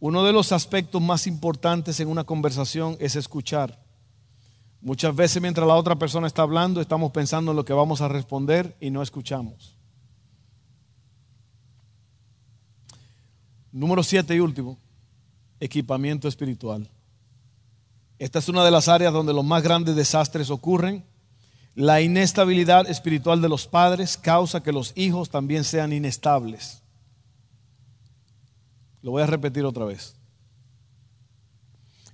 Uno 0.00 0.24
de 0.24 0.32
los 0.32 0.52
aspectos 0.52 1.00
más 1.00 1.26
importantes 1.26 1.98
en 2.00 2.08
una 2.08 2.24
conversación 2.24 2.96
es 3.00 3.16
escuchar. 3.16 3.82
Muchas 4.80 5.16
veces 5.16 5.40
mientras 5.40 5.66
la 5.66 5.76
otra 5.76 5.96
persona 5.96 6.26
está 6.26 6.42
hablando, 6.42 6.80
estamos 6.80 7.10
pensando 7.10 7.52
en 7.52 7.56
lo 7.56 7.64
que 7.64 7.72
vamos 7.72 8.02
a 8.02 8.08
responder 8.08 8.76
y 8.80 8.90
no 8.90 9.02
escuchamos. 9.02 9.74
Número 13.72 14.02
siete 14.02 14.34
y 14.36 14.40
último, 14.40 14.78
equipamiento 15.58 16.28
espiritual. 16.28 16.88
Esta 18.24 18.38
es 18.38 18.48
una 18.48 18.64
de 18.64 18.70
las 18.70 18.88
áreas 18.88 19.12
donde 19.12 19.34
los 19.34 19.44
más 19.44 19.62
grandes 19.62 19.94
desastres 19.94 20.48
ocurren. 20.48 21.04
La 21.74 22.00
inestabilidad 22.00 22.88
espiritual 22.88 23.42
de 23.42 23.50
los 23.50 23.66
padres 23.66 24.16
causa 24.16 24.62
que 24.62 24.72
los 24.72 24.94
hijos 24.96 25.28
también 25.28 25.62
sean 25.62 25.92
inestables. 25.92 26.82
Lo 29.02 29.10
voy 29.10 29.22
a 29.22 29.26
repetir 29.26 29.66
otra 29.66 29.84
vez. 29.84 30.16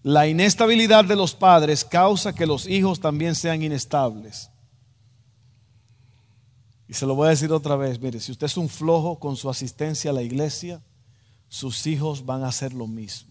La 0.02 0.26
inestabilidad 0.26 1.04
de 1.04 1.14
los 1.14 1.32
padres 1.32 1.84
causa 1.84 2.34
que 2.34 2.44
los 2.44 2.66
hijos 2.66 2.98
también 2.98 3.36
sean 3.36 3.62
inestables. 3.62 4.50
Y 6.88 6.94
se 6.94 7.06
lo 7.06 7.14
voy 7.14 7.28
a 7.28 7.30
decir 7.30 7.52
otra 7.52 7.76
vez, 7.76 8.00
mire, 8.00 8.18
si 8.18 8.32
usted 8.32 8.46
es 8.46 8.56
un 8.56 8.68
flojo 8.68 9.20
con 9.20 9.36
su 9.36 9.48
asistencia 9.48 10.10
a 10.10 10.14
la 10.14 10.22
iglesia, 10.22 10.82
sus 11.48 11.86
hijos 11.86 12.26
van 12.26 12.42
a 12.42 12.48
hacer 12.48 12.72
lo 12.72 12.88
mismo. 12.88 13.29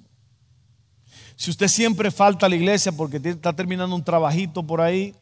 Si 1.40 1.50
usted 1.50 1.70
siempre 1.70 2.12
falta 2.12 2.48
a 2.48 2.50
la 2.50 2.58
iglesia 2.58 2.92
porque 2.92 3.16
está 3.24 3.54
terminando 3.54 3.96
un 3.96 4.04
trabajito 4.04 4.62
por 4.62 4.82
ahí, 4.82 5.16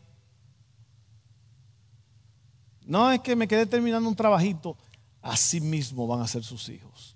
no 2.87 3.11
es 3.11 3.19
que 3.19 3.35
me 3.35 3.47
quedé 3.47 3.67
terminando 3.67 4.09
un 4.09 4.15
trabajito, 4.15 4.75
así 5.21 5.61
mismo 5.61 6.07
van 6.07 6.21
a 6.21 6.27
ser 6.27 6.43
sus 6.43 6.69
hijos. 6.69 7.15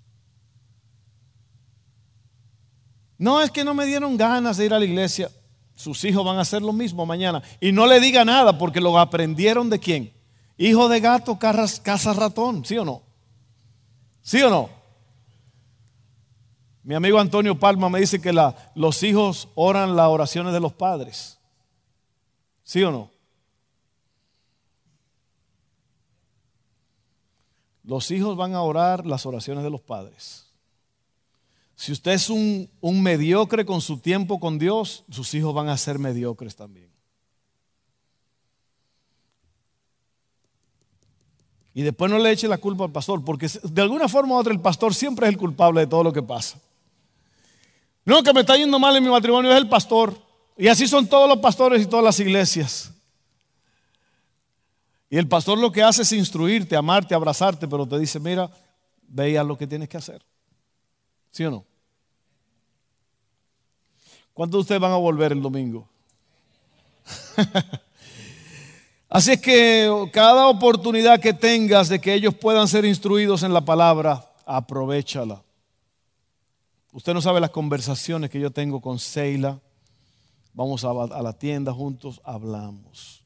No 3.18 3.42
es 3.42 3.50
que 3.50 3.64
no 3.64 3.74
me 3.74 3.86
dieron 3.86 4.16
ganas 4.16 4.56
de 4.56 4.66
ir 4.66 4.72
a 4.72 4.78
la 4.78 4.84
iglesia. 4.84 5.32
Sus 5.74 6.04
hijos 6.04 6.24
van 6.24 6.38
a 6.38 6.42
hacer 6.42 6.62
lo 6.62 6.72
mismo 6.72 7.04
mañana. 7.04 7.42
Y 7.60 7.72
no 7.72 7.88
le 7.88 7.98
diga 7.98 8.24
nada 8.24 8.56
porque 8.56 8.80
lo 8.80 8.96
aprendieron 8.96 9.68
de 9.68 9.80
quién. 9.80 10.12
Hijo 10.56 10.88
de 10.88 11.00
gato, 11.00 11.40
casa 11.40 12.12
ratón, 12.12 12.64
¿sí 12.64 12.78
o 12.78 12.84
no? 12.84 13.02
¿Sí 14.22 14.40
o 14.42 14.48
no? 14.48 14.81
Mi 16.82 16.94
amigo 16.94 17.18
Antonio 17.18 17.58
Palma 17.58 17.88
me 17.88 18.00
dice 18.00 18.20
que 18.20 18.32
los 18.74 19.02
hijos 19.02 19.48
oran 19.54 19.94
las 19.94 20.08
oraciones 20.08 20.52
de 20.52 20.60
los 20.60 20.72
padres. 20.72 21.38
¿Sí 22.64 22.82
o 22.82 22.90
no? 22.90 23.10
Los 27.84 28.10
hijos 28.10 28.36
van 28.36 28.54
a 28.54 28.62
orar 28.62 29.06
las 29.06 29.26
oraciones 29.26 29.64
de 29.64 29.70
los 29.70 29.80
padres. 29.80 30.46
Si 31.74 31.90
usted 31.90 32.12
es 32.12 32.30
un, 32.30 32.68
mediocre 33.02 33.64
con 33.64 33.80
su 33.80 33.98
tiempo 33.98 34.38
con 34.38 34.58
Dios, 34.58 35.04
sus 35.10 35.34
hijos 35.34 35.52
van 35.52 35.68
a 35.68 35.76
ser 35.76 35.98
mediocres 35.98 36.54
también. 36.54 36.90
Y 41.74 41.82
después 41.82 42.10
no 42.10 42.18
le 42.18 42.30
eche 42.30 42.46
la 42.46 42.58
culpa 42.58 42.84
al 42.84 42.92
pastor, 42.92 43.24
porque 43.24 43.48
de 43.62 43.82
alguna 43.82 44.08
forma 44.08 44.34
u 44.34 44.38
otra 44.38 44.52
el 44.52 44.60
pastor 44.60 44.94
siempre 44.94 45.26
es 45.26 45.32
el 45.32 45.38
culpable 45.38 45.80
de 45.80 45.86
todo 45.86 46.04
lo 46.04 46.12
que 46.12 46.22
pasa. 46.22 46.60
No, 48.04 48.22
que 48.22 48.32
me 48.32 48.40
está 48.40 48.56
yendo 48.56 48.78
mal 48.78 48.96
en 48.96 49.04
mi 49.04 49.10
matrimonio 49.10 49.50
es 49.50 49.56
el 49.56 49.68
pastor. 49.68 50.14
Y 50.56 50.68
así 50.68 50.86
son 50.86 51.06
todos 51.06 51.28
los 51.28 51.38
pastores 51.38 51.82
y 51.82 51.86
todas 51.86 52.04
las 52.04 52.18
iglesias. 52.20 52.92
Y 55.08 55.18
el 55.18 55.28
pastor 55.28 55.58
lo 55.58 55.70
que 55.70 55.82
hace 55.82 56.02
es 56.02 56.12
instruirte, 56.12 56.74
amarte, 56.74 57.14
abrazarte, 57.14 57.68
pero 57.68 57.86
te 57.86 57.98
dice, 57.98 58.18
mira, 58.18 58.50
vea 59.02 59.44
lo 59.44 59.58
que 59.58 59.66
tienes 59.66 59.88
que 59.88 59.98
hacer. 59.98 60.24
¿Sí 61.30 61.44
o 61.44 61.50
no? 61.50 61.64
¿Cuántos 64.32 64.58
de 64.58 64.60
ustedes 64.62 64.80
van 64.80 64.92
a 64.92 64.96
volver 64.96 65.32
el 65.32 65.42
domingo? 65.42 65.86
Así 69.08 69.32
es 69.32 69.40
que 69.40 70.08
cada 70.12 70.48
oportunidad 70.48 71.20
que 71.20 71.34
tengas 71.34 71.90
de 71.90 72.00
que 72.00 72.14
ellos 72.14 72.34
puedan 72.34 72.66
ser 72.66 72.86
instruidos 72.86 73.42
en 73.42 73.52
la 73.52 73.62
palabra, 73.62 74.32
aprovechala. 74.46 75.42
Usted 76.92 77.14
no 77.14 77.20
sabe 77.20 77.40
las 77.40 77.50
conversaciones 77.50 78.30
que 78.30 78.38
yo 78.38 78.50
tengo 78.50 78.80
con 78.80 78.98
Seila. 78.98 79.60
Vamos 80.54 80.84
a, 80.84 80.92
la 80.92 81.32
tienda 81.32 81.72
juntos, 81.72 82.20
hablamos. 82.24 83.24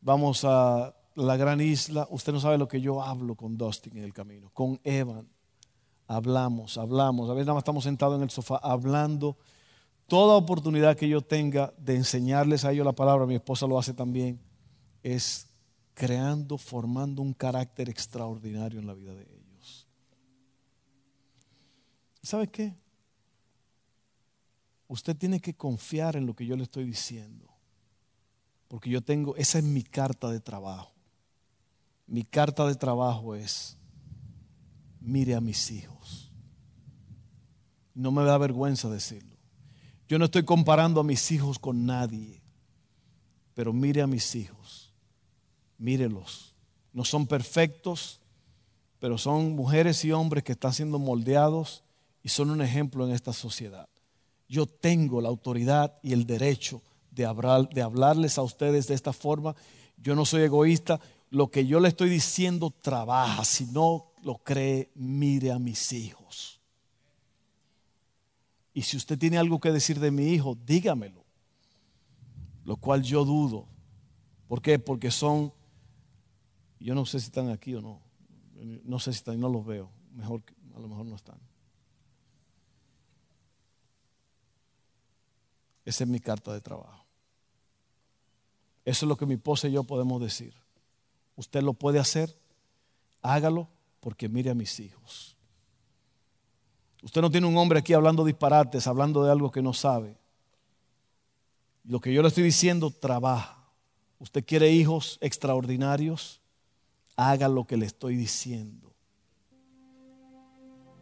Vamos 0.00 0.44
a 0.44 0.94
la 1.14 1.36
gran 1.36 1.60
isla. 1.60 2.08
Usted 2.10 2.32
no 2.32 2.40
sabe 2.40 2.58
lo 2.58 2.66
que 2.66 2.80
yo 2.80 3.02
hablo 3.02 3.34
con 3.34 3.56
Dustin 3.56 3.98
en 3.98 4.04
el 4.04 4.12
camino, 4.12 4.50
con 4.52 4.80
Evan. 4.82 5.28
Hablamos, 6.08 6.78
hablamos. 6.78 7.30
A 7.30 7.34
veces 7.34 7.46
nada 7.46 7.54
más 7.54 7.62
estamos 7.62 7.84
sentados 7.84 8.16
en 8.16 8.22
el 8.22 8.30
sofá 8.30 8.56
hablando 8.56 9.36
toda 10.12 10.34
oportunidad 10.34 10.94
que 10.94 11.08
yo 11.08 11.22
tenga 11.22 11.72
de 11.78 11.96
enseñarles 11.96 12.66
a 12.66 12.72
ellos 12.72 12.84
la 12.84 12.92
palabra, 12.92 13.24
mi 13.24 13.34
esposa 13.34 13.66
lo 13.66 13.78
hace 13.78 13.94
también, 13.94 14.38
es 15.02 15.48
creando, 15.94 16.58
formando 16.58 17.22
un 17.22 17.32
carácter 17.32 17.88
extraordinario 17.88 18.78
en 18.78 18.86
la 18.86 18.92
vida 18.92 19.14
de 19.14 19.22
ellos. 19.22 19.41
¿Sabe 22.22 22.46
qué? 22.46 22.74
Usted 24.86 25.16
tiene 25.16 25.40
que 25.40 25.54
confiar 25.54 26.16
en 26.16 26.26
lo 26.26 26.34
que 26.34 26.46
yo 26.46 26.56
le 26.56 26.62
estoy 26.62 26.84
diciendo. 26.84 27.48
Porque 28.68 28.90
yo 28.90 29.02
tengo, 29.02 29.36
esa 29.36 29.58
es 29.58 29.64
mi 29.64 29.82
carta 29.82 30.30
de 30.30 30.40
trabajo. 30.40 30.92
Mi 32.06 32.24
carta 32.24 32.66
de 32.66 32.74
trabajo 32.74 33.34
es, 33.34 33.76
mire 35.00 35.34
a 35.34 35.40
mis 35.40 35.70
hijos. 35.70 36.30
No 37.94 38.12
me 38.12 38.22
da 38.22 38.38
vergüenza 38.38 38.88
decirlo. 38.88 39.36
Yo 40.08 40.18
no 40.18 40.26
estoy 40.26 40.44
comparando 40.44 41.00
a 41.00 41.04
mis 41.04 41.30
hijos 41.32 41.58
con 41.58 41.86
nadie, 41.86 42.42
pero 43.54 43.72
mire 43.72 44.02
a 44.02 44.06
mis 44.06 44.34
hijos, 44.34 44.92
mírelos. 45.78 46.54
No 46.92 47.04
son 47.04 47.26
perfectos, 47.26 48.20
pero 48.98 49.18
son 49.18 49.52
mujeres 49.52 50.04
y 50.04 50.12
hombres 50.12 50.44
que 50.44 50.52
están 50.52 50.72
siendo 50.72 50.98
moldeados 50.98 51.82
y 52.22 52.28
son 52.28 52.50
un 52.50 52.62
ejemplo 52.62 53.06
en 53.06 53.12
esta 53.12 53.32
sociedad. 53.32 53.88
Yo 54.48 54.66
tengo 54.66 55.20
la 55.20 55.28
autoridad 55.28 55.98
y 56.02 56.12
el 56.12 56.26
derecho 56.26 56.82
de, 57.10 57.24
hablar, 57.24 57.68
de 57.70 57.82
hablarles 57.82 58.38
a 58.38 58.42
ustedes 58.42 58.86
de 58.86 58.94
esta 58.94 59.12
forma. 59.12 59.54
Yo 59.96 60.14
no 60.14 60.24
soy 60.24 60.42
egoísta. 60.42 61.00
Lo 61.30 61.50
que 61.50 61.66
yo 61.66 61.80
le 61.80 61.88
estoy 61.88 62.10
diciendo 62.10 62.70
trabaja. 62.70 63.44
Si 63.44 63.66
no 63.66 64.12
lo 64.22 64.38
cree, 64.38 64.90
mire 64.94 65.52
a 65.52 65.58
mis 65.58 65.92
hijos. 65.92 66.60
Y 68.74 68.82
si 68.82 68.96
usted 68.96 69.18
tiene 69.18 69.38
algo 69.38 69.60
que 69.60 69.72
decir 69.72 69.98
de 70.00 70.10
mi 70.10 70.28
hijo, 70.28 70.56
dígamelo. 70.66 71.24
Lo 72.64 72.76
cual 72.76 73.02
yo 73.02 73.24
dudo. 73.24 73.66
¿Por 74.48 74.62
qué? 74.62 74.78
Porque 74.78 75.10
son, 75.10 75.52
yo 76.78 76.94
no 76.94 77.04
sé 77.04 77.20
si 77.20 77.26
están 77.26 77.48
aquí 77.50 77.74
o 77.74 77.80
no. 77.80 78.00
No 78.84 78.98
sé 78.98 79.12
si 79.12 79.18
están, 79.18 79.40
no 79.40 79.48
los 79.48 79.64
veo. 79.64 79.90
Mejor, 80.14 80.42
a 80.74 80.78
lo 80.78 80.88
mejor 80.88 81.06
no 81.06 81.16
están. 81.16 81.38
Esa 85.84 86.04
es 86.04 86.10
mi 86.10 86.20
carta 86.20 86.52
de 86.52 86.60
trabajo. 86.60 87.04
Eso 88.84 89.06
es 89.06 89.08
lo 89.08 89.16
que 89.16 89.26
mi 89.26 89.34
esposa 89.34 89.68
y 89.68 89.72
yo 89.72 89.84
podemos 89.84 90.20
decir. 90.20 90.54
Usted 91.36 91.62
lo 91.62 91.72
puede 91.72 91.98
hacer, 91.98 92.34
hágalo 93.22 93.68
porque 94.00 94.28
mire 94.28 94.50
a 94.50 94.54
mis 94.54 94.80
hijos. 94.80 95.36
Usted 97.02 97.20
no 97.20 97.30
tiene 97.30 97.46
un 97.46 97.56
hombre 97.56 97.78
aquí 97.78 97.94
hablando 97.94 98.24
disparates, 98.24 98.86
hablando 98.86 99.24
de 99.24 99.32
algo 99.32 99.50
que 99.50 99.62
no 99.62 99.72
sabe. 99.72 100.16
Lo 101.84 102.00
que 102.00 102.12
yo 102.12 102.22
le 102.22 102.28
estoy 102.28 102.44
diciendo, 102.44 102.90
trabaja. 102.90 103.58
Usted 104.20 104.44
quiere 104.44 104.70
hijos 104.70 105.18
extraordinarios, 105.20 106.40
haga 107.16 107.48
lo 107.48 107.64
que 107.64 107.76
le 107.76 107.86
estoy 107.86 108.14
diciendo. 108.14 108.92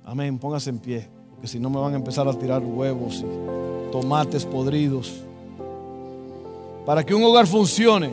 Amén, 0.05 0.39
póngase 0.39 0.70
en 0.70 0.78
pie, 0.78 1.11
porque 1.31 1.47
si 1.47 1.61
no 1.61 1.68
me 1.68 1.78
van 1.78 1.93
a 1.93 1.97
empezar 1.97 2.26
a 2.26 2.39
tirar 2.39 2.62
huevos 2.64 3.22
tomates 3.91 4.45
podridos. 4.45 5.22
Para 6.86 7.05
que 7.05 7.14
un 7.14 7.22
hogar 7.22 7.47
funcione. 7.47 8.12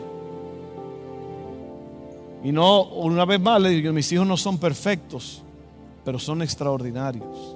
Y 2.43 2.51
no, 2.51 2.84
una 2.84 3.25
vez 3.25 3.39
más 3.39 3.61
le 3.61 3.69
digo, 3.69 3.91
mis 3.91 4.11
hijos 4.11 4.28
no 4.28 4.38
son 4.38 4.57
perfectos, 4.57 5.41
pero 6.05 6.19
son 6.19 6.41
extraordinarios. 6.41 7.55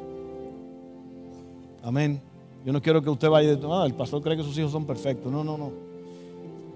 Amén. 1.84 2.22
Yo 2.65 2.72
no 2.72 2.82
quiero 2.82 3.01
que 3.01 3.09
usted 3.09 3.30
vaya, 3.30 3.57
ah, 3.72 3.84
el 3.86 3.93
pastor 3.93 4.22
cree 4.22 4.38
que 4.38 4.43
sus 4.43 4.57
hijos 4.57 4.72
son 4.72 4.86
perfectos. 4.86 5.32
No, 5.32 5.43
no, 5.43 5.57
no. 5.57 5.72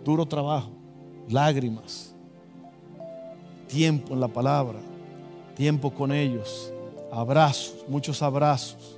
Duro 0.03 0.25
trabajo, 0.25 0.69
lágrimas, 1.29 2.13
tiempo 3.67 4.13
en 4.13 4.19
la 4.19 4.27
palabra, 4.27 4.79
tiempo 5.55 5.91
con 5.91 6.11
ellos, 6.11 6.71
abrazos, 7.11 7.85
muchos 7.87 8.21
abrazos. 8.21 8.94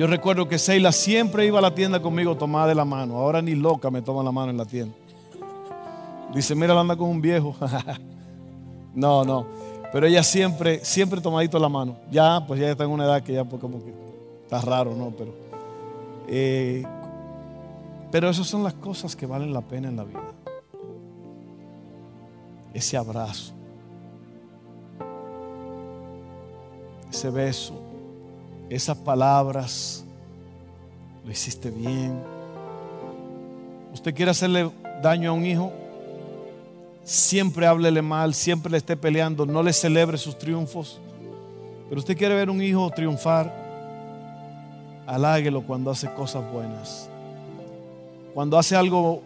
Yo 0.00 0.06
recuerdo 0.06 0.48
que 0.48 0.58
Seila 0.58 0.92
siempre 0.92 1.44
iba 1.44 1.58
a 1.58 1.60
la 1.60 1.74
tienda 1.74 2.00
conmigo 2.00 2.34
tomada 2.34 2.68
de 2.68 2.74
la 2.74 2.86
mano. 2.86 3.18
Ahora 3.18 3.42
ni 3.42 3.54
loca 3.54 3.90
me 3.90 4.00
toma 4.00 4.22
la 4.22 4.32
mano 4.32 4.50
en 4.50 4.56
la 4.56 4.64
tienda. 4.64 4.94
Dice, 6.32 6.54
mira, 6.54 6.80
anda 6.80 6.96
con 6.96 7.10
un 7.10 7.20
viejo. 7.20 7.54
no, 8.94 9.26
no. 9.26 9.46
Pero 9.92 10.06
ella 10.06 10.22
siempre, 10.22 10.82
siempre 10.86 11.20
tomadito 11.20 11.58
la 11.58 11.68
mano. 11.68 11.98
Ya, 12.10 12.42
pues 12.46 12.58
ya 12.58 12.70
está 12.70 12.84
en 12.84 12.92
una 12.92 13.04
edad 13.04 13.22
que 13.22 13.34
ya 13.34 13.44
pues 13.44 13.60
como 13.60 13.84
que 13.84 13.92
Está 14.44 14.62
raro, 14.62 14.94
¿no? 14.94 15.10
Pero, 15.10 15.34
eh, 16.28 16.82
pero 18.10 18.30
esas 18.30 18.46
son 18.46 18.64
las 18.64 18.72
cosas 18.72 19.14
que 19.14 19.26
valen 19.26 19.52
la 19.52 19.60
pena 19.60 19.88
en 19.88 19.96
la 19.96 20.04
vida. 20.04 20.22
Ese 22.72 22.96
abrazo, 22.96 23.52
ese 27.10 27.28
beso, 27.28 27.89
esas 28.70 28.96
palabras, 28.96 30.04
lo 31.24 31.30
hiciste 31.30 31.70
bien. 31.70 32.18
Usted 33.92 34.14
quiere 34.14 34.30
hacerle 34.30 34.70
daño 35.02 35.30
a 35.30 35.32
un 35.34 35.44
hijo, 35.44 35.72
siempre 37.04 37.66
háblele 37.66 38.00
mal, 38.00 38.32
siempre 38.32 38.70
le 38.70 38.78
esté 38.78 38.96
peleando, 38.96 39.44
no 39.44 39.62
le 39.62 39.72
celebre 39.72 40.16
sus 40.16 40.38
triunfos. 40.38 41.00
Pero 41.88 41.98
usted 41.98 42.16
quiere 42.16 42.34
ver 42.34 42.48
un 42.48 42.62
hijo 42.62 42.88
triunfar, 42.90 43.60
Aláguelo 45.10 45.62
cuando 45.62 45.90
hace 45.90 46.08
cosas 46.14 46.48
buenas. 46.52 47.10
Cuando 48.32 48.56
hace 48.56 48.76
algo 48.76 49.22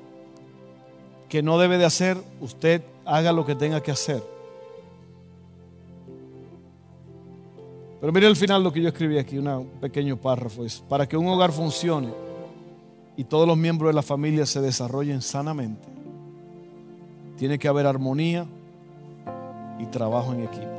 que 1.29 1.43
no 1.43 1.59
debe 1.59 1.77
de 1.77 1.85
hacer, 1.85 2.17
usted 2.41 2.81
haga 3.05 3.33
lo 3.33 3.45
que 3.45 3.55
tenga 3.55 3.83
que 3.83 3.91
hacer. 3.91 4.23
Pero 8.05 8.13
mire 8.13 8.27
al 8.27 8.37
final 8.37 8.63
lo 8.63 8.71
que 8.71 8.83
yo 8.83 8.89
escribí 8.89 9.17
aquí, 9.17 9.39
un 9.39 9.67
pequeño 9.81 10.19
párrafo. 10.19 10.63
Es, 10.63 10.85
para 10.87 11.09
que 11.09 11.17
un 11.17 11.27
hogar 11.27 11.53
funcione 11.53 12.13
y 13.17 13.25
todos 13.25 13.49
los 13.49 13.57
miembros 13.57 13.89
de 13.89 13.95
la 13.95 14.03
familia 14.03 14.45
se 14.45 14.61
desarrollen 14.61 15.23
sanamente, 15.23 15.89
tiene 17.39 17.59
que 17.59 17.67
haber 17.67 17.87
armonía 17.87 18.45
y 19.79 19.87
trabajo 19.87 20.35
en 20.35 20.41
equipo. 20.43 20.74